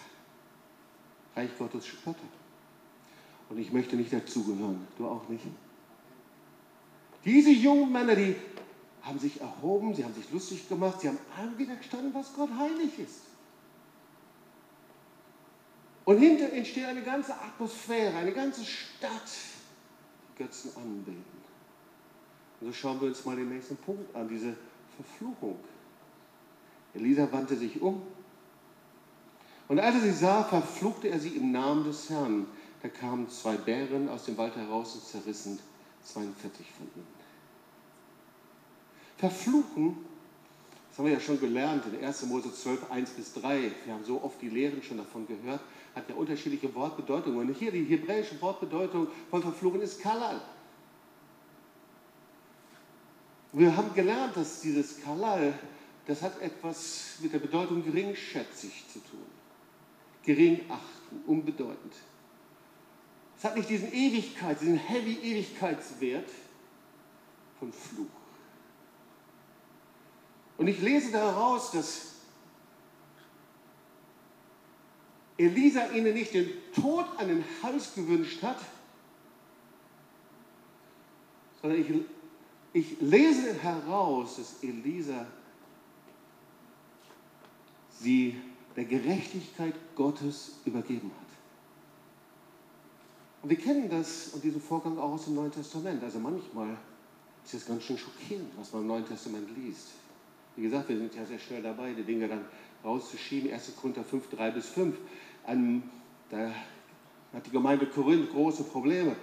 Reich 1.35 1.49
Gottes 1.57 1.85
Spötter. 1.85 2.19
Und 3.49 3.57
ich 3.57 3.73
möchte 3.73 3.97
nicht 3.97 4.13
dazugehören, 4.13 4.87
du 4.97 5.07
auch 5.07 5.27
nicht. 5.27 5.43
Diese 7.23 7.51
jungen 7.51 7.91
Männer, 7.91 8.15
die 8.15 8.35
haben 9.01 9.19
sich 9.19 9.39
erhoben, 9.41 9.93
sie 9.95 10.03
haben 10.03 10.13
sich 10.13 10.31
lustig 10.31 10.67
gemacht, 10.67 11.01
sie 11.01 11.07
haben 11.07 11.19
allem 11.37 11.57
widerstanden, 11.57 12.13
was 12.13 12.33
Gott 12.33 12.49
heilig 12.57 12.97
ist. 12.99 13.21
Und 16.05 16.17
hinter 16.17 16.51
entsteht 16.51 16.85
eine 16.85 17.03
ganze 17.03 17.33
Atmosphäre, 17.33 18.15
eine 18.17 18.31
ganze 18.31 18.65
Stadt, 18.65 19.11
die 20.29 20.43
Götzen 20.43 20.71
anbeten. 20.75 21.23
Und 22.59 22.67
so 22.67 22.73
schauen 22.73 22.99
wir 23.01 23.07
uns 23.07 23.23
mal 23.23 23.35
den 23.35 23.49
nächsten 23.49 23.77
Punkt 23.77 24.15
an, 24.15 24.27
diese 24.27 24.55
Verfluchung. 24.95 25.59
Elisa 26.93 27.31
wandte 27.31 27.55
sich 27.55 27.81
um. 27.81 28.01
Und 29.67 29.79
als 29.79 29.95
er 29.95 30.01
sie 30.01 30.11
sah, 30.11 30.43
verfluchte 30.43 31.07
er 31.07 31.19
sie 31.19 31.29
im 31.29 31.51
Namen 31.51 31.85
des 31.85 32.09
Herrn. 32.09 32.47
Da 32.81 32.89
kamen 32.89 33.29
zwei 33.29 33.55
Bären 33.55 34.09
aus 34.09 34.25
dem 34.25 34.37
Wald 34.37 34.55
heraus 34.55 34.95
und 34.95 35.05
zerrissen 35.05 35.59
42 36.03 36.65
von 36.77 36.87
ihnen. 36.95 37.07
Verfluchen, 39.17 39.97
das 40.89 40.97
haben 40.97 41.05
wir 41.05 41.13
ja 41.13 41.19
schon 41.19 41.39
gelernt 41.39 41.85
in 41.85 42.03
1. 42.03 42.23
Mose 42.23 42.53
12, 42.53 42.91
1 42.91 43.09
bis 43.11 43.33
3. 43.33 43.71
Wir 43.85 43.93
haben 43.93 44.03
so 44.03 44.21
oft 44.21 44.41
die 44.41 44.49
Lehren 44.49 44.81
schon 44.81 44.97
davon 44.97 45.27
gehört 45.27 45.61
hat 45.95 46.09
ja 46.09 46.15
unterschiedliche 46.15 46.73
Wortbedeutungen. 46.73 47.49
Und 47.49 47.57
hier 47.57 47.71
die 47.71 47.83
hebräische 47.83 48.39
Wortbedeutung 48.41 49.07
von 49.29 49.41
verflogen 49.41 49.81
ist 49.81 50.01
Kalal. 50.01 50.41
Wir 53.53 53.75
haben 53.75 53.93
gelernt, 53.93 54.37
dass 54.37 54.61
dieses 54.61 55.01
Kalal, 55.01 55.53
das 56.05 56.21
hat 56.21 56.41
etwas 56.41 57.17
mit 57.21 57.33
der 57.33 57.39
Bedeutung 57.39 57.83
geringschätzig 57.83 58.85
zu 58.91 58.99
tun. 58.99 59.25
Gering 60.23 60.61
achten, 60.69 61.21
unbedeutend. 61.27 61.93
Es 63.41 63.45
hat 63.45 63.55
nicht 63.55 63.69
diesen 63.69 63.91
Ewigkeits, 63.91 64.59
diesen 64.59 64.77
heavy 64.77 65.13
Ewigkeitswert 65.13 66.29
von 67.57 67.73
Fluch. 67.73 68.05
Und 70.59 70.67
ich 70.67 70.79
lese 70.79 71.11
daraus, 71.11 71.71
dass 71.71 72.17
Elisa 75.37 75.87
ihnen 75.87 76.13
nicht 76.13 76.35
den 76.35 76.51
Tod 76.71 77.07
an 77.17 77.29
den 77.29 77.43
Hals 77.63 77.95
gewünscht 77.95 78.43
hat, 78.43 78.59
sondern 81.63 81.81
ich, 81.81 81.87
ich 82.73 83.01
lese 83.01 83.55
heraus, 83.55 84.35
dass 84.35 84.61
Elisa 84.61 85.25
sie 87.89 88.39
der 88.75 88.85
Gerechtigkeit 88.85 89.73
Gottes 89.95 90.59
übergeben 90.63 91.09
hat. 91.19 91.20
Und 93.41 93.49
wir 93.49 93.57
kennen 93.57 93.89
das 93.89 94.29
und 94.33 94.43
diesen 94.43 94.61
Vorgang 94.61 94.97
auch 94.97 95.13
aus 95.13 95.25
dem 95.25 95.35
Neuen 95.35 95.51
Testament. 95.51 96.03
Also 96.03 96.19
manchmal 96.19 96.77
ist 97.43 97.53
es 97.55 97.65
ganz 97.65 97.83
schön 97.83 97.97
schockierend, 97.97 98.51
was 98.57 98.71
man 98.71 98.83
im 98.83 98.87
Neuen 98.87 99.07
Testament 99.07 99.49
liest. 99.57 99.87
Wie 100.55 100.63
gesagt, 100.63 100.89
wir 100.89 100.97
sind 100.97 101.15
ja 101.15 101.25
sehr 101.25 101.39
schnell 101.39 101.63
dabei, 101.63 101.93
die 101.93 102.03
Dinge 102.03 102.27
dann 102.27 102.45
rauszuschieben. 102.83 103.51
1. 103.51 103.75
Korinther 103.75 104.03
5, 104.03 104.29
3 104.29 104.51
bis 104.51 104.67
5. 104.69 104.95
Ein, 105.45 105.83
da 106.29 106.51
hat 107.33 107.45
die 107.45 107.51
Gemeinde 107.51 107.87
Korinth 107.87 108.31
große 108.31 108.63
Probleme. 108.63 109.15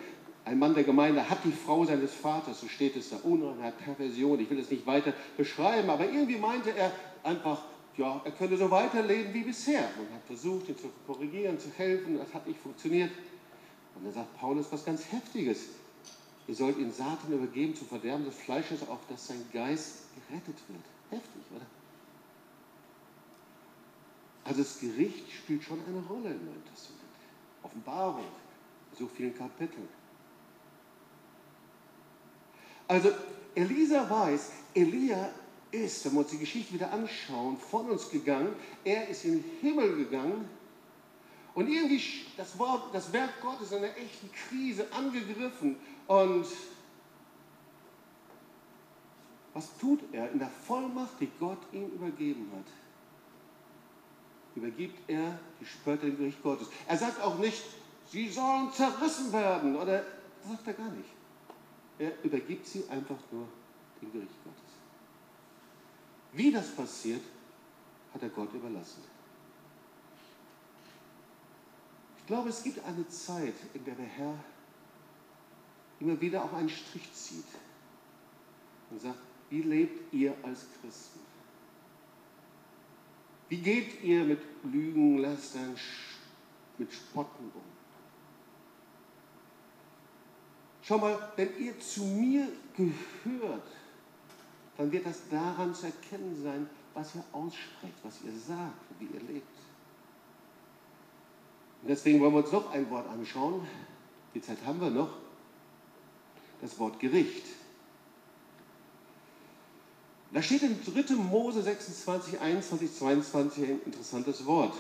Ein 0.45 0.59
Mann 0.59 0.75
der 0.75 0.85
Gemeinde 0.85 1.29
hat 1.29 1.45
die 1.45 1.53
Frau 1.53 1.85
seines 1.85 2.15
Vaters, 2.15 2.61
so 2.61 2.69
steht 2.69 2.97
es 2.97 3.11
da, 3.11 3.17
Unreinheit, 3.23 3.79
Perversion. 3.79 4.41
Ich 4.41 4.49
will 4.49 4.59
es 4.59 4.71
nicht 4.71 4.87
weiter 4.87 5.13
beschreiben, 5.37 5.91
aber 5.91 6.11
irgendwie 6.11 6.39
meinte 6.39 6.75
er 6.75 6.91
einfach, 7.23 7.61
ja, 7.99 8.21
er 8.25 8.31
könnte 8.33 8.57
so 8.57 8.71
weiterleben 8.71 9.35
wie 9.35 9.43
bisher. 9.43 9.83
Man 9.97 10.15
hat 10.15 10.25
versucht, 10.27 10.71
ihn 10.71 10.77
zu 10.77 10.89
korrigieren, 11.07 11.59
zu 11.59 11.69
helfen, 11.77 12.17
das 12.19 12.33
hat 12.33 12.47
nicht 12.47 12.59
funktioniert. 12.59 13.11
Und 13.99 14.05
dann 14.05 14.15
sagt 14.15 14.39
Paulus 14.39 14.67
was 14.71 14.85
ganz 14.85 15.11
Heftiges. 15.11 15.67
Ihr 16.47 16.55
sollt 16.55 16.79
ihn 16.79 16.93
Satan 16.93 17.33
übergeben 17.33 17.75
zu 17.75 17.85
Verderben 17.85 18.25
des 18.25 18.37
Fleisches, 18.37 18.89
auf 18.89 19.01
dass 19.09 19.27
sein 19.27 19.45
Geist 19.53 20.05
gerettet 20.15 20.57
wird. 20.69 20.83
Heftig, 21.11 21.43
oder? 21.55 21.67
Also 24.45 24.63
das 24.63 24.81
Gericht 24.81 25.31
spielt 25.31 25.63
schon 25.63 25.79
eine 25.87 26.01
Rolle 26.07 26.31
im 26.35 26.45
Neuen 26.47 26.65
Testament. 26.73 27.03
Offenbarung, 27.63 28.25
so 28.99 29.07
vielen 29.09 29.37
Kapiteln. 29.37 29.89
Also 32.87 33.11
Elisa 33.55 34.09
weiß, 34.09 34.53
Elia 34.75 35.31
ist, 35.71 36.05
wenn 36.07 36.13
wir 36.15 36.21
uns 36.21 36.31
die 36.31 36.39
Geschichte 36.39 36.73
wieder 36.73 36.91
anschauen, 36.93 37.59
von 37.59 37.91
uns 37.91 38.09
gegangen. 38.09 38.55
Er 38.85 39.09
ist 39.09 39.25
in 39.25 39.43
den 39.43 39.45
Himmel 39.61 39.97
gegangen 39.97 40.49
und 41.59 41.69
irgendwie 41.69 42.01
das, 42.37 42.57
Wort, 42.57 42.95
das 42.95 43.13
Werk 43.13 43.41
Gottes 43.43 43.73
in 43.73 43.79
einer 43.79 43.97
echten 43.97 44.31
Krise 44.31 44.87
angegriffen. 44.93 45.75
Und 46.07 46.47
Was 49.55 49.77
tut 49.77 49.99
er 50.13 50.31
in 50.31 50.39
der 50.39 50.51
Vollmacht, 50.51 51.19
die 51.19 51.29
Gott 51.41 51.59
ihm 51.73 51.87
übergeben 51.87 52.49
hat? 52.55 52.73
Übergibt 54.55 55.11
er 55.11 55.37
die 55.61 55.65
Spötter 55.65 56.07
dem 56.07 56.17
Gericht 56.17 56.41
Gottes. 56.45 56.69
Er 56.87 56.97
sagt 56.97 57.21
auch 57.21 57.37
nicht, 57.39 57.65
sie 58.09 58.29
sollen 58.29 58.71
zerrissen 58.73 59.33
werden. 59.33 59.75
Oder 59.75 60.05
das 60.43 60.53
sagt 60.53 60.69
er 60.69 60.75
gar 60.75 60.91
nicht. 60.91 61.11
Er 61.99 62.13
übergibt 62.23 62.69
sie 62.69 62.85
einfach 62.89 63.19
nur 63.33 63.49
dem 64.01 64.13
Gericht 64.13 64.45
Gottes. 64.45 64.63
Wie 66.35 66.53
das 66.53 66.69
passiert, 66.77 67.23
hat 68.15 68.23
er 68.23 68.29
Gott 68.29 68.55
überlassen. 68.55 69.18
Ich 72.29 72.35
glaube, 72.35 72.51
es 72.51 72.63
gibt 72.63 72.85
eine 72.85 73.09
Zeit, 73.09 73.55
in 73.73 73.83
der 73.87 73.95
der 73.95 74.05
Herr 74.05 74.35
immer 75.99 76.21
wieder 76.21 76.45
auch 76.45 76.53
einen 76.53 76.69
Strich 76.69 77.11
zieht 77.15 77.47
und 78.91 79.01
sagt, 79.01 79.17
wie 79.49 79.63
lebt 79.63 80.13
ihr 80.13 80.35
als 80.43 80.67
Christen? 80.79 81.21
Wie 83.49 83.57
geht 83.57 84.03
ihr 84.03 84.25
mit 84.25 84.41
Lügen, 84.63 85.17
Lästern, 85.17 85.75
mit 86.77 86.93
Spotten 86.93 87.45
um? 87.45 87.63
Schau 90.83 90.99
mal, 90.99 91.33
wenn 91.35 91.57
ihr 91.57 91.81
zu 91.81 92.05
mir 92.05 92.47
gehört, 92.77 93.69
dann 94.77 94.93
wird 94.93 95.07
das 95.07 95.27
daran 95.31 95.75
zu 95.75 95.87
erkennen 95.87 96.39
sein, 96.43 96.69
was 96.93 97.15
ihr 97.15 97.25
aussprecht, 97.33 97.97
was 98.03 98.21
ihr 98.21 98.39
sagt, 98.39 98.85
wie 98.99 99.07
ihr 99.07 99.23
lebt. 99.23 99.68
Deswegen 101.89 102.21
wollen 102.21 102.35
wir 102.35 102.45
uns 102.45 102.53
noch 102.53 102.71
ein 102.71 102.89
Wort 102.91 103.09
anschauen. 103.09 103.67
Die 104.35 104.43
Zeit 104.43 104.59
haben 104.67 104.81
wir 104.81 104.91
noch. 104.91 105.09
Das 106.61 106.79
Wort 106.79 107.01
Gericht. 107.01 107.45
Da 110.33 110.43
steht 110.43 110.63
in 110.63 110.77
3. 110.85 111.15
Mose 111.15 111.63
26, 111.63 112.41
21, 112.41 112.95
22 112.95 113.65
ein 113.65 113.81
interessantes 113.87 114.45
Wort. 114.45 114.75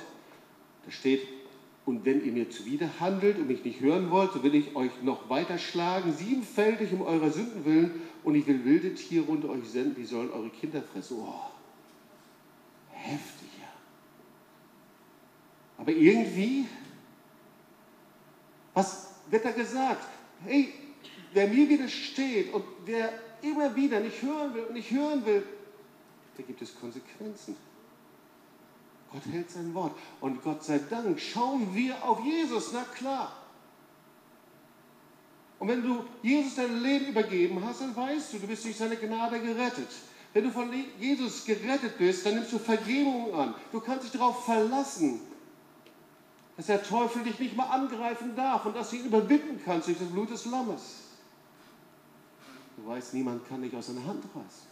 Da 0.85 0.91
steht, 0.91 1.27
und 1.87 2.05
wenn 2.05 2.23
ihr 2.23 2.33
mir 2.33 2.51
zuwider 2.51 3.01
handelt 3.01 3.39
und 3.39 3.47
mich 3.47 3.65
nicht 3.65 3.81
hören 3.81 4.11
wollt, 4.11 4.33
so 4.35 4.43
will 4.43 4.55
ich 4.55 4.77
euch 4.77 4.91
noch 5.03 5.31
weiter 5.31 5.57
schlagen, 5.57 6.13
siebenfältig 6.13 6.93
um 6.93 7.01
eurer 7.03 7.31
Sünden 7.31 7.65
willen, 7.65 8.03
und 8.25 8.35
ich 8.35 8.47
will 8.47 8.65
wilde 8.65 8.95
Tiere 8.95 9.25
unter 9.25 9.49
euch 9.49 9.67
senden, 9.71 9.95
die 9.95 10.05
sollen 10.05 10.31
eure 10.31 10.51
Kinder 10.51 10.83
fressen. 10.83 11.19
Oh, 11.21 11.51
heftig, 12.91 13.49
ja. 13.59 13.69
Aber 15.79 15.93
irgendwie, 15.93 16.67
was 18.79 19.09
wird 19.29 19.45
da 19.45 19.51
gesagt? 19.51 20.07
Hey, 20.45 20.73
wer 21.33 21.49
mir 21.49 21.69
widersteht 21.69 22.55
und 22.55 22.65
wer 22.85 23.13
immer 23.43 23.75
wieder 23.75 23.99
nicht 23.99 24.23
hören 24.23 24.55
will 24.55 24.63
und 24.65 24.75
nicht 24.75 24.91
hören 24.91 25.27
will, 25.27 25.45
da 26.37 26.43
gibt 26.45 26.63
es 26.63 26.79
Konsequenzen. 26.79 27.57
Gott 29.11 29.23
hält 29.33 29.51
sein 29.51 29.75
Wort. 29.75 29.93
Und 30.21 30.43
Gott 30.43 30.63
sei 30.63 30.79
Dank 30.91 31.19
schauen 31.19 31.75
wir 31.75 32.05
auf 32.05 32.25
Jesus, 32.25 32.73
na 32.73 32.85
klar. 32.95 33.33
Und 35.59 35.67
wenn 35.67 35.83
du 35.83 36.05
Jesus 36.23 36.55
dein 36.55 36.81
Leben 36.81 37.07
übergeben 37.07 37.61
hast, 37.65 37.81
dann 37.81 37.97
weißt 37.97 38.35
du, 38.35 38.39
du 38.39 38.47
bist 38.47 38.65
durch 38.65 38.77
seine 38.77 38.97
Gnade 38.97 39.41
gerettet. 39.41 39.89
Wenn 40.33 40.45
du 40.45 40.51
von 40.53 40.73
Jesus 41.01 41.45
gerettet 41.45 41.99
bist, 41.99 42.25
dann 42.25 42.35
nimmst 42.35 42.53
du 42.53 42.59
Vergebung 42.59 43.35
an. 43.35 43.55
Du 43.73 43.81
kannst 43.81 44.05
dich 44.05 44.13
darauf 44.13 44.45
verlassen, 44.45 45.21
dass 46.59 46.67
der 46.67 46.83
Teufel 46.83 47.23
dich 47.23 47.39
nicht 47.39 47.57
mal 47.57 47.69
angreifen 47.69 48.35
darf 48.35 48.67
und 48.67 48.75
dass 48.75 48.91
du 48.91 48.97
ihn 48.97 49.05
überwinden 49.07 49.61
kannst 49.65 49.87
durch 49.87 49.99
das 49.99 50.09
Blut 50.09 50.29
des 50.29 50.45
Lammes. 50.47 51.05
Du 52.77 52.85
weißt, 52.85 53.15
niemand 53.15 53.49
kann 53.49 53.63
dich 53.63 53.75
aus 53.77 53.87
seiner 53.87 54.05
Hand 54.05 54.25
reißen. 54.25 54.67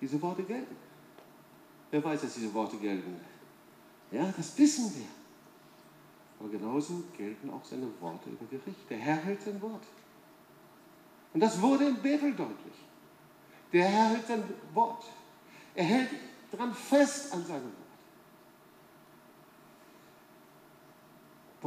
Diese 0.00 0.22
Worte 0.22 0.44
gelten. 0.44 0.76
Wer 1.90 2.04
weiß, 2.04 2.20
dass 2.20 2.34
diese 2.34 2.54
Worte 2.54 2.76
gelten? 2.76 3.16
Ja, 4.12 4.32
das 4.36 4.56
wissen 4.56 4.94
wir. 4.94 5.06
Aber 6.38 6.48
genauso 6.48 7.02
gelten 7.16 7.50
auch 7.50 7.64
seine 7.64 7.88
Worte 8.00 8.30
über 8.30 8.46
Gericht. 8.46 8.88
Der 8.88 8.98
Herr 8.98 9.16
hält 9.16 9.42
sein 9.42 9.60
Wort. 9.60 9.82
Und 11.34 11.40
das 11.40 11.60
wurde 11.60 11.86
in 11.86 11.96
Bethel 11.96 12.36
deutlich. 12.36 12.74
Der 13.72 13.88
Herr 13.88 14.10
hält 14.10 14.28
sein 14.28 14.44
Wort. 14.74 15.06
Er 15.74 15.84
hält 15.84 16.10
dran 16.52 16.72
fest 16.72 17.32
an 17.32 17.44
seinem 17.44 17.64
Wort. 17.64 17.87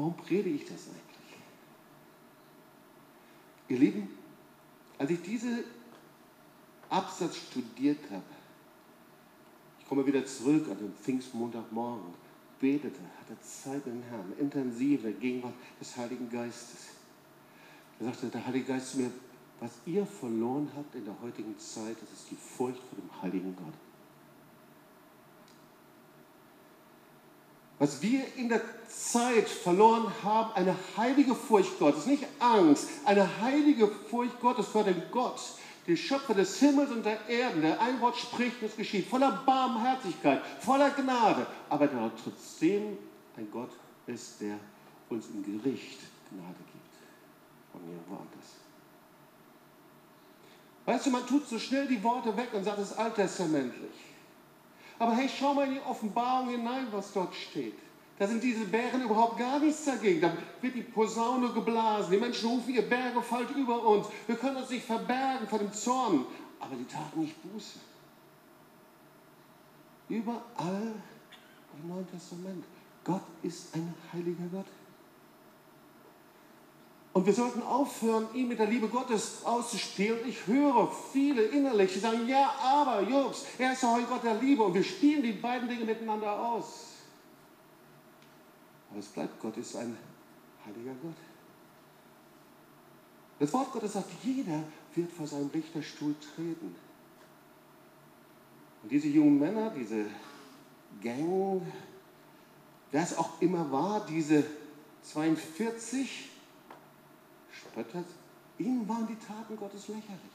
Warum 0.02 0.18
predige 0.18 0.56
ich 0.56 0.66
das 0.66 0.88
eigentlich? 0.88 1.38
Ihr 3.68 3.78
Lieben, 3.78 4.10
als 4.98 5.12
ich 5.12 5.22
diese 5.22 5.64
Absatz 6.90 7.38
studiert 7.38 8.00
habe, 8.10 8.24
ich 9.80 9.88
komme 9.88 10.04
wieder 10.04 10.26
zurück 10.26 10.68
an 10.72 10.80
den 10.80 10.92
Pfingstmontagmorgen, 10.96 12.16
betete, 12.60 13.00
hatte 13.20 13.40
Zeit 13.42 13.86
mit 13.86 13.94
dem 13.94 14.04
Herrn, 14.10 14.34
intensive 14.40 15.12
Gegenwart 15.12 15.54
des 15.80 15.96
Heiligen 15.96 16.32
Geistes. 16.32 16.96
Da 18.00 18.06
sagte 18.06 18.30
der 18.30 18.44
Heilige 18.44 18.66
Geist 18.66 18.94
zu 18.94 19.02
mir, 19.02 19.12
was 19.60 19.74
ihr 19.86 20.04
verloren 20.08 20.68
habt 20.76 20.96
in 20.96 21.06
der 21.06 21.22
heutigen 21.22 21.56
Zeit, 21.60 21.98
das 22.02 22.12
ist 22.12 22.32
die 22.32 22.36
Furcht 22.36 22.82
vor 22.90 22.98
dem 22.98 23.22
heiligen 23.22 23.56
Gott. 23.56 23.90
Was 27.82 28.00
wir 28.04 28.22
in 28.36 28.48
der 28.48 28.62
Zeit 28.88 29.50
verloren 29.50 30.06
haben, 30.22 30.54
eine 30.54 30.76
heilige 30.96 31.34
Furcht 31.34 31.80
Gottes, 31.80 32.06
nicht 32.06 32.24
Angst, 32.38 32.88
eine 33.06 33.41
heilige 33.41 33.88
Furcht 33.88 34.39
Gottes 34.39 34.67
vor 34.67 34.84
dem 34.84 35.02
Gott, 35.10 35.41
den 35.88 35.98
Schöpfer 35.98 36.36
des 36.36 36.60
Himmels 36.60 36.91
und 36.91 37.04
der 37.04 37.28
Erden, 37.28 37.63
der 37.63 37.82
ein 37.82 38.00
Wort 38.00 38.17
spricht 38.17 38.62
und 38.62 38.67
es 38.67 38.78
geschieht, 38.78 39.08
voller 39.08 39.32
Barmherzigkeit, 39.48 40.44
voller 40.60 40.91
Gnade, 40.91 41.48
aber 41.70 41.88
der 41.88 42.12
trotzdem 42.24 43.00
ein 43.36 43.48
Gott 43.50 43.72
ist, 44.06 44.39
der 44.41 44.60
uns 45.10 45.26
im 45.34 45.44
Gericht 45.44 46.02
Gnade 46.30 46.54
gibt. 46.72 46.94
Von 47.72 47.82
irgendwo 47.82 48.13
anders. 48.13 48.46
Weißt 50.86 51.08
du, 51.08 51.10
man 51.10 51.26
tut 51.26 51.48
so 51.48 51.58
schnell 51.58 51.88
die 51.88 52.04
Worte 52.04 52.38
weg 52.38 52.50
und 52.54 52.63
sagt, 52.63 52.78
es 52.78 52.91
ist 52.91 53.00
alttestamentlich. 53.00 54.11
Aber 55.02 55.16
hey, 55.16 55.28
schau 55.28 55.56
mal 55.56 55.66
in 55.66 55.74
die 55.74 55.80
Offenbarung 55.80 56.50
hinein, 56.50 56.86
was 56.92 57.12
dort 57.12 57.34
steht. 57.34 57.74
Da 58.20 58.28
sind 58.28 58.44
diese 58.44 58.66
Bären 58.66 59.02
überhaupt 59.02 59.40
gar 59.40 59.58
nichts 59.58 59.84
dagegen. 59.84 60.22
Da 60.22 60.32
wird 60.62 60.76
die 60.76 60.84
Posaune 60.84 61.52
geblasen. 61.54 62.12
Die 62.12 62.20
Menschen 62.20 62.48
rufen, 62.48 62.72
ihr 62.76 62.88
Berge 62.88 63.20
fallt 63.24 63.50
über 63.50 63.84
uns. 63.84 64.06
Wir 64.28 64.36
können 64.36 64.58
uns 64.58 64.70
nicht 64.70 64.86
verbergen 64.86 65.48
vor 65.48 65.58
dem 65.58 65.74
Zorn. 65.74 66.24
Aber 66.60 66.76
die 66.76 66.86
taten 66.86 67.22
nicht 67.22 67.36
Buße. 67.42 67.80
Überall 70.08 70.94
im 71.82 71.90
Neuen 71.90 72.08
Testament. 72.12 72.64
Gott 73.04 73.24
ist 73.42 73.74
ein 73.74 73.92
heiliger 74.14 74.46
Gott. 74.52 74.68
Und 77.13 77.26
wir 77.26 77.34
sollten 77.34 77.62
aufhören, 77.62 78.28
ihn 78.34 78.47
mit 78.47 78.60
der 78.60 78.67
Liebe 78.67 78.88
Gottes 78.88 79.43
auszuspielen. 79.43 80.19
Ich 80.26 80.47
höre 80.47 80.89
viele 81.12 81.41
innerlich, 81.43 81.91
die 81.93 82.00
sagen, 82.00 82.26
ja, 82.26 82.54
aber 82.63 83.02
Jobs, 83.02 83.45
er 83.58 83.74
ist 83.74 83.84
doch 83.84 83.95
ein 83.95 84.08
Gott 84.08 84.24
der 84.24 84.36
Liebe. 84.36 84.63
Und 84.63 84.74
wir 84.74 84.84
spielen 84.84 85.21
die 85.21 85.34
beiden 85.34 85.67
Dinge 85.67 85.84
miteinander 85.84 86.39
aus. 86.39 86.91
Aber 88.89 89.00
es 89.00 89.08
bleibt, 89.08 89.41
Gott 89.41 89.58
ist 89.58 89.76
ein 89.76 89.97
heiliger 90.65 90.93
Gott. 91.02 91.15
Das 93.39 93.52
Wort 93.54 93.71
Gottes 93.74 93.93
sagt, 93.93 94.10
jeder 94.24 94.63
wird 94.95 95.12
vor 95.12 95.28
seinem 95.28 95.50
Richterstuhl 95.50 96.15
treten. 96.36 96.76
Und 98.84 98.91
diese 98.91 99.08
jungen 99.08 99.39
Männer, 99.39 99.71
diese 99.71 100.06
Gang, 101.02 101.62
wer 102.91 103.04
es 103.04 103.17
auch 103.17 103.41
immer 103.41 103.69
war, 103.71 104.06
diese 104.06 104.45
42, 105.04 106.31
spöttert, 107.52 108.06
ihnen 108.58 108.88
waren 108.88 109.08
die 109.08 109.16
Taten 109.16 109.58
Gottes 109.58 109.88
lächerlich. 109.88 110.32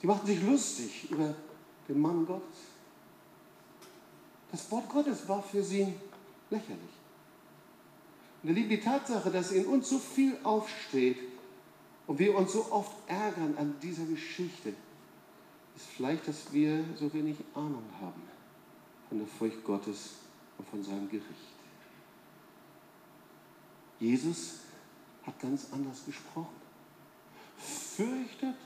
Sie 0.00 0.06
machten 0.06 0.26
sich 0.26 0.42
lustig 0.42 1.10
über 1.10 1.34
den 1.88 2.00
Mann 2.00 2.26
Gottes. 2.26 2.58
Das 4.50 4.70
Wort 4.70 4.88
Gottes 4.88 5.26
war 5.28 5.42
für 5.42 5.62
sie 5.62 5.92
lächerlich. 6.50 6.94
Und 8.42 8.50
ihr 8.50 8.54
Lieben, 8.54 8.68
die 8.68 8.80
Tatsache, 8.80 9.30
dass 9.30 9.50
in 9.50 9.66
uns 9.66 9.88
so 9.88 9.98
viel 9.98 10.36
aufsteht 10.44 11.16
und 12.06 12.18
wir 12.18 12.36
uns 12.36 12.52
so 12.52 12.70
oft 12.70 12.92
ärgern 13.08 13.56
an 13.56 13.74
dieser 13.82 14.04
Geschichte, 14.04 14.74
ist 15.74 15.86
vielleicht, 15.96 16.28
dass 16.28 16.52
wir 16.52 16.84
so 16.96 17.12
wenig 17.12 17.36
Ahnung 17.54 17.84
haben 18.00 18.22
von 19.08 19.18
der 19.18 19.26
Furcht 19.26 19.64
Gottes 19.64 20.16
und 20.58 20.68
von 20.68 20.84
seinem 20.84 21.08
Gericht. 21.08 21.63
Jesus 24.00 24.60
hat 25.22 25.40
ganz 25.40 25.68
anders 25.72 26.04
gesprochen. 26.04 26.54
Fürchtet 27.56 28.56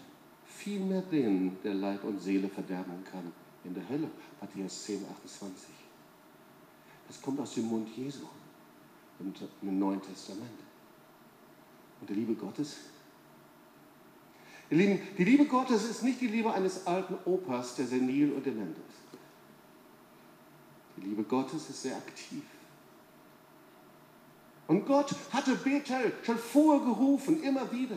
vielmehr 0.47 1.03
den, 1.03 1.57
der 1.63 1.75
Leib 1.75 2.05
und 2.05 2.21
Seele 2.21 2.49
verderben 2.49 3.05
kann 3.11 3.33
in 3.65 3.75
der 3.75 3.89
Hölle. 3.89 4.11
Matthäus 4.41 4.85
10, 4.85 5.05
28. 5.23 5.69
Das 7.07 7.23
kommt 7.23 7.41
aus 7.41 7.55
dem 7.55 7.67
Mund 7.67 7.89
Jesu 7.97 8.27
im 9.63 9.79
Neuen 9.79 10.03
Testament. 10.03 10.61
Und 12.01 12.09
der 12.09 12.17
Liebe 12.17 12.35
Gottes, 12.35 12.77
Ihr 14.71 14.77
Lieben, 14.77 15.01
die 15.17 15.25
Liebe 15.25 15.47
Gottes 15.47 15.89
ist 15.89 16.03
nicht 16.03 16.21
die 16.21 16.27
Liebe 16.27 16.53
eines 16.53 16.87
alten 16.87 17.17
Opas, 17.25 17.77
der 17.77 17.87
senil 17.87 18.33
und 18.33 18.45
dement 18.45 18.77
ist. 18.77 19.19
Die 20.97 21.09
Liebe 21.09 21.23
Gottes 21.23 21.71
ist 21.71 21.83
sehr 21.83 21.97
aktiv. 21.97 22.43
Und 24.69 24.87
Gott 24.87 25.15
hatte 25.33 25.57
Bethel 25.57 26.13
schon 26.23 26.39
vorher 26.39 26.85
gerufen, 26.85 27.43
immer 27.43 27.73
wieder. 27.73 27.97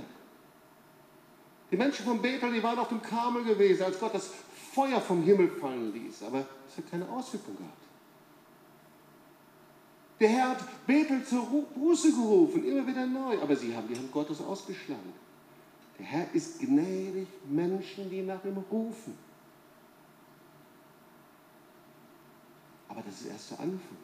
Die 1.70 1.76
Menschen 1.76 2.06
von 2.06 2.22
Bethel, 2.22 2.52
die 2.54 2.64
waren 2.64 2.80
auf 2.80 2.88
dem 2.88 3.02
Karmel 3.02 3.44
gewesen, 3.44 3.84
als 3.84 4.00
Gott 4.00 4.16
das 4.16 4.32
Feuer 4.74 5.02
vom 5.02 5.22
Himmel 5.22 5.50
fallen 5.50 5.94
ließ. 5.94 6.24
Aber 6.24 6.46
es 6.68 6.78
hat 6.78 6.90
keine 6.90 7.08
Auswirkung 7.10 7.58
gehabt. 7.58 7.78
Der 10.22 10.30
Herr 10.30 10.50
hat 10.52 10.88
Bethel 10.88 11.26
zur 11.26 11.46
Buße 11.76 12.12
gerufen, 12.12 12.64
immer 12.64 12.88
wieder 12.88 13.06
neu. 13.06 13.42
Aber 13.42 13.56
sie 13.56 13.76
haben 13.76 13.88
die 13.90 13.98
Hand 13.98 14.12
Gottes 14.12 14.40
ausgeschlagen. 14.40 15.14
Der 16.00 16.06
Herr 16.06 16.34
ist 16.34 16.60
gnädig 16.60 17.28
Menschen, 17.50 18.10
die 18.10 18.22
nach 18.22 18.44
ihm 18.46 18.58
rufen. 18.72 19.18
Aber 22.88 23.02
das 23.02 23.22
ist 23.22 23.28
erst 23.28 23.52
der 23.52 23.60
Anfang. 23.60 23.98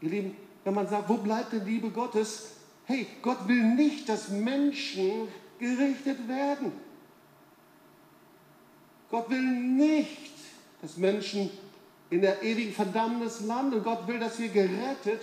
Ihr 0.00 0.10
Lieben, 0.10 0.36
wenn 0.64 0.74
man 0.74 0.86
sagt, 0.86 1.08
wo 1.08 1.14
bleibt 1.14 1.52
die 1.52 1.58
Liebe 1.58 1.90
Gottes? 1.90 2.52
Hey, 2.84 3.06
Gott 3.22 3.46
will 3.48 3.74
nicht, 3.74 4.08
dass 4.08 4.28
Menschen 4.28 5.28
gerichtet 5.58 6.26
werden. 6.28 6.72
Gott 9.10 9.28
will 9.30 9.42
nicht, 9.42 10.32
dass 10.80 10.96
Menschen 10.96 11.50
in 12.10 12.20
der 12.20 12.42
ewigen 12.42 12.72
Verdammnis 12.72 13.40
landen. 13.40 13.82
Gott 13.82 14.06
will, 14.06 14.18
dass 14.18 14.38
wir 14.38 14.48
gerettet 14.48 15.22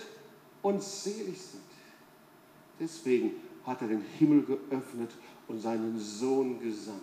und 0.61 0.81
selig 0.81 1.39
sind. 1.39 1.61
Deswegen 2.79 3.31
hat 3.65 3.81
er 3.81 3.87
den 3.87 4.01
Himmel 4.19 4.43
geöffnet 4.43 5.11
und 5.47 5.61
seinen 5.61 5.99
Sohn 5.99 6.59
gesandt. 6.59 7.01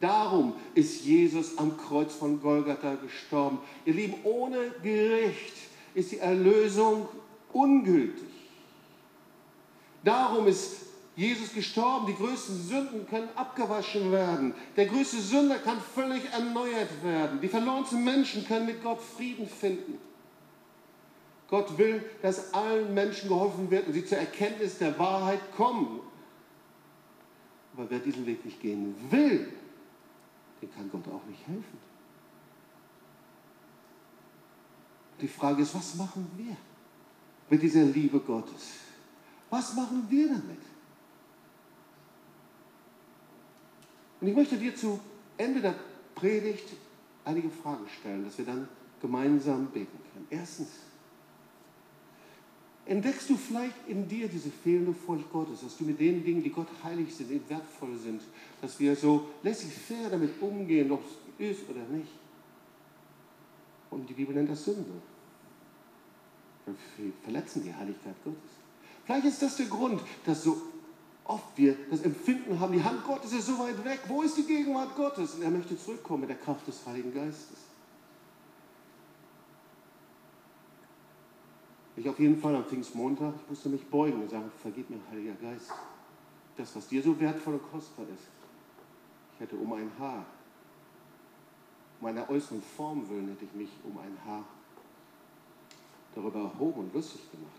Darum 0.00 0.54
ist 0.74 1.04
Jesus 1.04 1.56
am 1.58 1.76
Kreuz 1.76 2.12
von 2.14 2.40
Golgatha 2.40 2.96
gestorben. 2.96 3.58
Ihr 3.84 3.94
Lieben, 3.94 4.14
ohne 4.24 4.72
Gericht 4.82 5.54
ist 5.94 6.12
die 6.12 6.18
Erlösung 6.18 7.08
ungültig. 7.52 8.28
Darum 10.04 10.46
ist 10.46 10.82
Jesus 11.14 11.52
gestorben. 11.52 12.06
Die 12.06 12.14
größten 12.14 12.56
Sünden 12.56 13.06
können 13.06 13.28
abgewaschen 13.34 14.10
werden. 14.10 14.54
Der 14.76 14.86
größte 14.86 15.20
Sünder 15.20 15.58
kann 15.58 15.80
völlig 15.80 16.22
erneuert 16.32 17.02
werden. 17.02 17.40
Die 17.40 17.48
verlorensten 17.48 18.02
Menschen 18.02 18.46
können 18.46 18.66
mit 18.66 18.82
Gott 18.82 19.00
Frieden 19.00 19.46
finden. 19.46 19.98
Gott 21.48 21.76
will, 21.76 22.02
dass 22.22 22.54
allen 22.54 22.94
Menschen 22.94 23.28
geholfen 23.28 23.70
wird 23.70 23.86
und 23.86 23.92
sie 23.92 24.06
zur 24.06 24.18
Erkenntnis 24.18 24.78
der 24.78 24.98
Wahrheit 24.98 25.40
kommen. 25.54 26.00
Aber 27.76 27.90
wer 27.90 27.98
diesen 27.98 28.24
Weg 28.26 28.44
nicht 28.44 28.60
gehen 28.60 28.94
will, 29.10 29.52
dem 30.62 30.74
kann 30.74 30.90
Gott 30.90 31.06
auch 31.08 31.26
nicht 31.28 31.46
helfen. 31.46 31.91
Die 35.22 35.28
Frage 35.28 35.62
ist, 35.62 35.74
was 35.74 35.94
machen 35.94 36.28
wir 36.36 36.56
mit 37.48 37.62
dieser 37.62 37.84
Liebe 37.84 38.18
Gottes? 38.18 38.72
Was 39.48 39.74
machen 39.74 40.04
wir 40.10 40.26
damit? 40.26 40.58
Und 44.20 44.26
ich 44.28 44.34
möchte 44.34 44.56
dir 44.58 44.74
zu 44.74 44.98
Ende 45.36 45.60
der 45.60 45.76
Predigt 46.14 46.68
einige 47.24 47.50
Fragen 47.50 47.86
stellen, 48.00 48.24
dass 48.24 48.36
wir 48.36 48.44
dann 48.44 48.68
gemeinsam 49.00 49.66
beten 49.66 49.98
können. 50.12 50.26
Erstens, 50.28 50.68
Entdeckst 52.84 53.30
du 53.30 53.36
vielleicht 53.36 53.76
in 53.86 54.08
dir 54.08 54.26
diese 54.26 54.50
fehlende 54.50 54.92
Furcht 54.92 55.30
Gottes, 55.30 55.60
dass 55.60 55.76
du 55.76 55.84
mit 55.84 56.00
den 56.00 56.24
Dingen, 56.24 56.42
die 56.42 56.50
Gott 56.50 56.66
heilig 56.82 57.14
sind, 57.14 57.30
die 57.30 57.40
wertvoll 57.48 57.96
sind, 57.96 58.22
dass 58.60 58.78
wir 58.80 58.96
so 58.96 59.28
laissez-faire 59.44 60.10
damit 60.10 60.42
umgehen, 60.42 60.90
ob 60.90 61.00
es 61.38 61.50
ist 61.50 61.70
oder 61.70 61.84
nicht. 61.84 62.10
Und 63.88 64.08
die 64.08 64.14
Bibel 64.14 64.34
nennt 64.34 64.50
das 64.50 64.64
Sünde. 64.64 64.90
Wir 66.66 67.12
verletzen 67.22 67.62
die 67.64 67.74
Heiligkeit 67.74 68.14
Gottes. 68.24 68.50
Vielleicht 69.04 69.26
ist 69.26 69.42
das 69.42 69.56
der 69.56 69.66
Grund, 69.66 70.00
dass 70.24 70.44
so 70.44 70.62
oft 71.24 71.56
wir 71.56 71.76
das 71.90 72.02
Empfinden 72.02 72.58
haben, 72.58 72.72
die 72.72 72.82
Hand 72.82 73.04
Gottes 73.04 73.32
ist 73.32 73.46
so 73.46 73.58
weit 73.58 73.84
weg. 73.84 74.00
Wo 74.06 74.22
ist 74.22 74.36
die 74.36 74.44
Gegenwart 74.44 74.94
Gottes? 74.96 75.34
Und 75.34 75.42
er 75.42 75.50
möchte 75.50 75.76
zurückkommen 75.76 76.20
mit 76.20 76.30
der 76.30 76.36
Kraft 76.36 76.66
des 76.66 76.86
Heiligen 76.86 77.12
Geistes. 77.12 77.58
Ich 81.96 82.08
auf 82.08 82.18
jeden 82.18 82.40
Fall 82.40 82.56
am 82.56 82.64
Pfingstmontag, 82.64 83.34
ich 83.42 83.50
musste 83.50 83.68
mich 83.68 83.84
beugen 83.86 84.22
und 84.22 84.30
sagen, 84.30 84.50
vergib 84.62 84.88
mir, 84.88 84.98
Heiliger 85.10 85.34
Geist, 85.34 85.70
das, 86.56 86.74
was 86.74 86.88
dir 86.88 87.02
so 87.02 87.18
wertvoll 87.20 87.54
und 87.54 87.70
kostbar 87.70 88.06
ist. 88.06 88.28
Ich 89.34 89.40
hätte 89.40 89.56
um 89.56 89.72
ein 89.74 89.90
Haar, 89.98 90.24
um 92.00 92.06
einer 92.06 92.28
äußeren 92.30 92.62
Form 92.62 93.08
willen, 93.10 93.28
hätte 93.28 93.44
ich 93.44 93.52
mich 93.52 93.70
um 93.84 93.98
ein 93.98 94.16
Haar 94.24 94.44
darüber 96.14 96.40
erhoben 96.40 96.80
und 96.80 96.94
lustig 96.94 97.20
gemacht. 97.30 97.52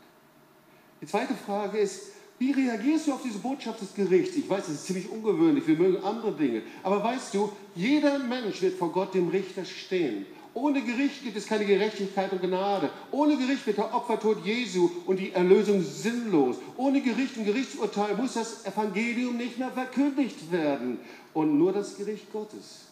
Die 1.02 1.08
zweite 1.08 1.34
Frage 1.34 1.78
ist, 1.80 2.14
wie 2.40 2.52
reagierst 2.52 3.08
du 3.08 3.14
auf 3.14 3.22
diese 3.22 3.40
Botschaft 3.40 3.82
des 3.82 3.94
Gerichts? 3.94 4.36
Ich 4.36 4.50
weiß, 4.50 4.66
das 4.66 4.76
ist 4.76 4.86
ziemlich 4.86 5.10
ungewöhnlich, 5.10 5.68
wir 5.68 5.78
mögen 5.78 6.04
andere 6.04 6.32
Dinge. 6.34 6.64
Aber 6.82 7.04
weißt 7.04 7.34
du, 7.34 7.52
jeder 7.76 8.20
Mensch 8.20 8.62
wird 8.62 8.78
vor 8.78 8.92
Gott 8.92 9.14
dem 9.14 9.30
Richter 9.30 9.66
stehen. 9.66 10.26
Ohne 10.56 10.84
Gericht 10.84 11.24
gibt 11.24 11.36
es 11.36 11.48
keine 11.48 11.66
Gerechtigkeit 11.66 12.32
und 12.32 12.42
Gnade. 12.42 12.90
Ohne 13.12 13.38
Gericht 13.38 13.66
wird 13.66 13.78
der 13.78 13.94
Opfertod 13.94 14.46
Jesu 14.46 14.90
und 15.08 15.20
die 15.20 15.32
Erlösung 15.32 15.82
sinnlos. 15.82 16.58
Ohne 16.78 17.02
Gericht 17.02 17.38
und 17.38 17.46
Gerichtsurteil 17.46 18.16
muss 18.16 18.34
das 18.34 18.66
Evangelium 18.66 19.38
nicht 19.38 19.58
mehr 19.58 19.72
verkündigt 19.72 20.52
werden. 20.52 21.00
Und 21.34 21.58
nur 21.58 21.74
das 21.74 21.98
Gericht 21.98 22.32
Gottes 22.32 22.86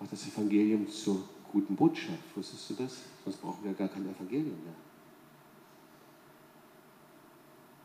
macht 0.00 0.12
das 0.12 0.26
Evangelium 0.26 0.88
zur 0.90 1.22
guten 1.52 1.76
Botschaft. 1.76 2.34
Wusstest 2.34 2.70
du 2.70 2.74
das? 2.82 2.92
Sonst 3.24 3.40
brauchen 3.40 3.64
wir 3.64 3.72
gar 3.74 3.88
kein 3.88 4.02
Evangelium 4.02 4.62
mehr. 4.64 4.74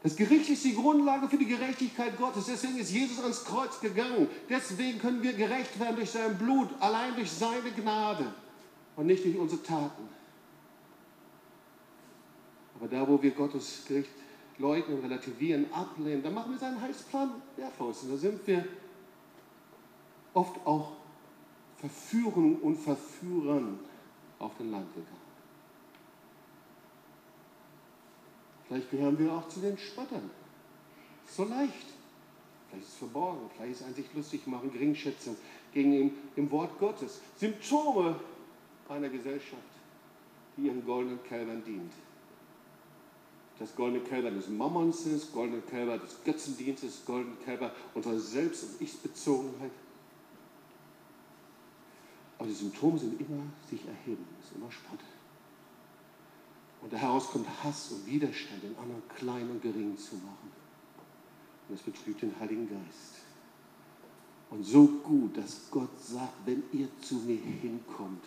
Das 0.03 0.15
Gericht 0.15 0.49
ist 0.49 0.63
die 0.63 0.73
Grundlage 0.73 1.27
für 1.27 1.37
die 1.37 1.47
Gerechtigkeit 1.47 2.17
Gottes. 2.17 2.45
Deswegen 2.45 2.77
ist 2.77 2.91
Jesus 2.91 3.19
ans 3.19 3.43
Kreuz 3.43 3.79
gegangen. 3.79 4.27
Deswegen 4.47 4.99
können 4.99 5.21
wir 5.21 5.33
gerecht 5.33 5.79
werden 5.79 5.95
durch 5.95 6.11
sein 6.11 6.37
Blut, 6.37 6.69
allein 6.79 7.15
durch 7.15 7.31
seine 7.31 7.71
Gnade 7.75 8.31
und 8.95 9.07
nicht 9.07 9.25
durch 9.25 9.37
unsere 9.37 9.61
Taten. 9.63 10.03
Aber 12.79 12.87
da, 12.87 13.07
wo 13.07 13.21
wir 13.21 13.31
Gottes 13.31 13.83
Gericht 13.87 14.11
leugnen, 14.59 14.99
relativieren, 15.01 15.65
ablehnen, 15.73 16.23
da 16.23 16.29
machen 16.29 16.51
wir 16.51 16.59
seinen 16.59 16.79
Heilsplan 16.79 17.31
wertlos. 17.55 18.03
Und 18.03 18.11
da 18.11 18.17
sind 18.17 18.45
wir 18.45 18.65
oft 20.33 20.55
auch 20.65 20.93
Verführungen 21.77 22.57
und 22.61 22.77
Verführern 22.77 23.79
auf 24.39 24.55
den 24.57 24.71
Land 24.71 24.93
gegangen. 24.93 25.16
Vielleicht 28.67 28.91
gehören 28.91 29.17
wir 29.17 29.31
auch 29.31 29.47
zu 29.47 29.59
den 29.59 29.77
Spottern. 29.77 30.29
So 31.29 31.45
leicht. 31.45 31.73
Vielleicht 32.69 32.83
ist 32.85 32.93
es 32.93 32.99
verborgen, 32.99 33.49
vielleicht 33.55 33.71
ist 33.73 33.81
es 33.81 33.87
ein 33.87 33.93
sich 33.93 34.13
lustig 34.13 34.45
machen, 34.47 34.71
Geringschätzung 34.71 35.37
gegen 35.73 36.11
dem 36.35 36.51
Wort 36.51 36.77
Gottes. 36.79 37.21
Symptome 37.37 38.19
einer 38.89 39.09
Gesellschaft, 39.09 39.61
die 40.55 40.63
ihren 40.63 40.85
goldenen 40.85 41.23
Kälbern 41.23 41.63
dient. 41.63 41.93
Das 43.59 43.75
goldene 43.75 44.03
Kälber 44.03 44.31
des 44.31 44.49
Mammons 44.49 45.05
ist, 45.05 45.33
goldene 45.33 45.61
Kälber 45.61 45.97
des 45.97 46.23
Götzendienstes, 46.23 47.03
goldene 47.05 47.35
Kälber 47.37 47.71
unserer 47.95 48.19
Selbst- 48.19 48.63
und 48.63 48.81
Ich-Bezogenheit. 48.81 49.71
Aber 52.37 52.47
die 52.47 52.53
Symptome 52.53 52.99
sind 52.99 53.19
immer 53.19 53.43
sich 53.69 53.81
erheben, 53.87 54.25
ist 54.43 54.55
immer 54.55 54.71
Spott. 54.71 54.99
Und 56.81 56.93
daraus 56.93 57.27
kommt 57.27 57.47
Hass 57.63 57.91
und 57.91 58.05
Widerstand, 58.05 58.63
den 58.63 58.77
anderen 58.77 59.01
klein 59.15 59.49
und 59.49 59.61
gering 59.61 59.97
zu 59.97 60.15
machen. 60.15 60.51
Und 61.67 61.77
das 61.77 61.81
betrübt 61.81 62.21
den 62.21 62.39
Heiligen 62.39 62.69
Geist. 62.69 63.15
Und 64.49 64.63
so 64.63 64.87
gut, 65.03 65.37
dass 65.37 65.69
Gott 65.69 65.99
sagt, 65.99 66.33
wenn 66.45 66.63
ihr 66.71 66.87
zu 67.01 67.15
mir 67.15 67.37
hinkommt, 67.37 68.23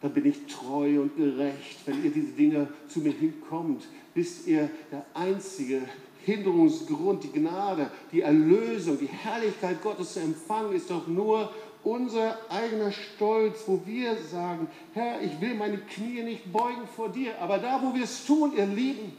dann 0.00 0.12
bin 0.12 0.26
ich 0.26 0.46
treu 0.46 1.02
und 1.02 1.16
gerecht. 1.16 1.80
Wenn 1.86 2.04
ihr 2.04 2.10
diese 2.10 2.32
Dinge 2.32 2.68
zu 2.88 3.00
mir 3.00 3.12
hinkommt, 3.12 3.84
wisst 4.14 4.46
ihr, 4.46 4.70
der 4.90 5.04
einzige 5.14 5.82
Hinderungsgrund, 6.24 7.24
die 7.24 7.32
Gnade, 7.32 7.90
die 8.12 8.20
Erlösung, 8.20 8.98
die 8.98 9.06
Herrlichkeit 9.06 9.82
Gottes 9.82 10.14
zu 10.14 10.20
empfangen, 10.20 10.72
ist 10.72 10.90
doch 10.90 11.06
nur 11.06 11.52
unser 11.84 12.38
eigener 12.50 12.92
Stolz, 12.92 13.62
wo 13.66 13.80
wir 13.84 14.16
sagen, 14.16 14.68
Herr, 14.92 15.20
ich 15.20 15.40
will 15.40 15.54
meine 15.54 15.78
Knie 15.78 16.22
nicht 16.22 16.52
beugen 16.52 16.86
vor 16.94 17.08
dir, 17.08 17.38
aber 17.40 17.58
da, 17.58 17.80
wo 17.82 17.94
wir 17.94 18.04
es 18.04 18.24
tun, 18.24 18.52
ihr 18.56 18.66
Lieben, 18.66 19.12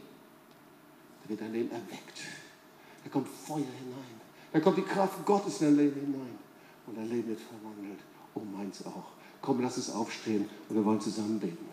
da 1.22 1.28
wird 1.30 1.40
dein 1.40 1.52
Leben 1.52 1.70
erweckt. 1.70 2.20
Da 3.04 3.10
kommt 3.10 3.28
Feuer 3.28 3.58
hinein. 3.58 4.20
Da 4.52 4.60
kommt 4.60 4.78
die 4.78 4.82
Kraft 4.82 5.24
Gottes 5.24 5.60
in 5.60 5.68
dein 5.68 5.86
Leben 5.86 6.00
hinein. 6.00 6.38
Und 6.86 6.96
dein 6.96 7.08
Leben 7.08 7.28
wird 7.28 7.40
verwandelt. 7.40 8.00
Oh, 8.34 8.40
meins 8.40 8.84
auch. 8.84 9.12
Komm, 9.40 9.62
lass 9.62 9.76
es 9.76 9.90
aufstehen 9.90 10.48
und 10.68 10.76
wir 10.76 10.84
wollen 10.84 11.00
zusammen 11.00 11.38
beten. 11.38 11.69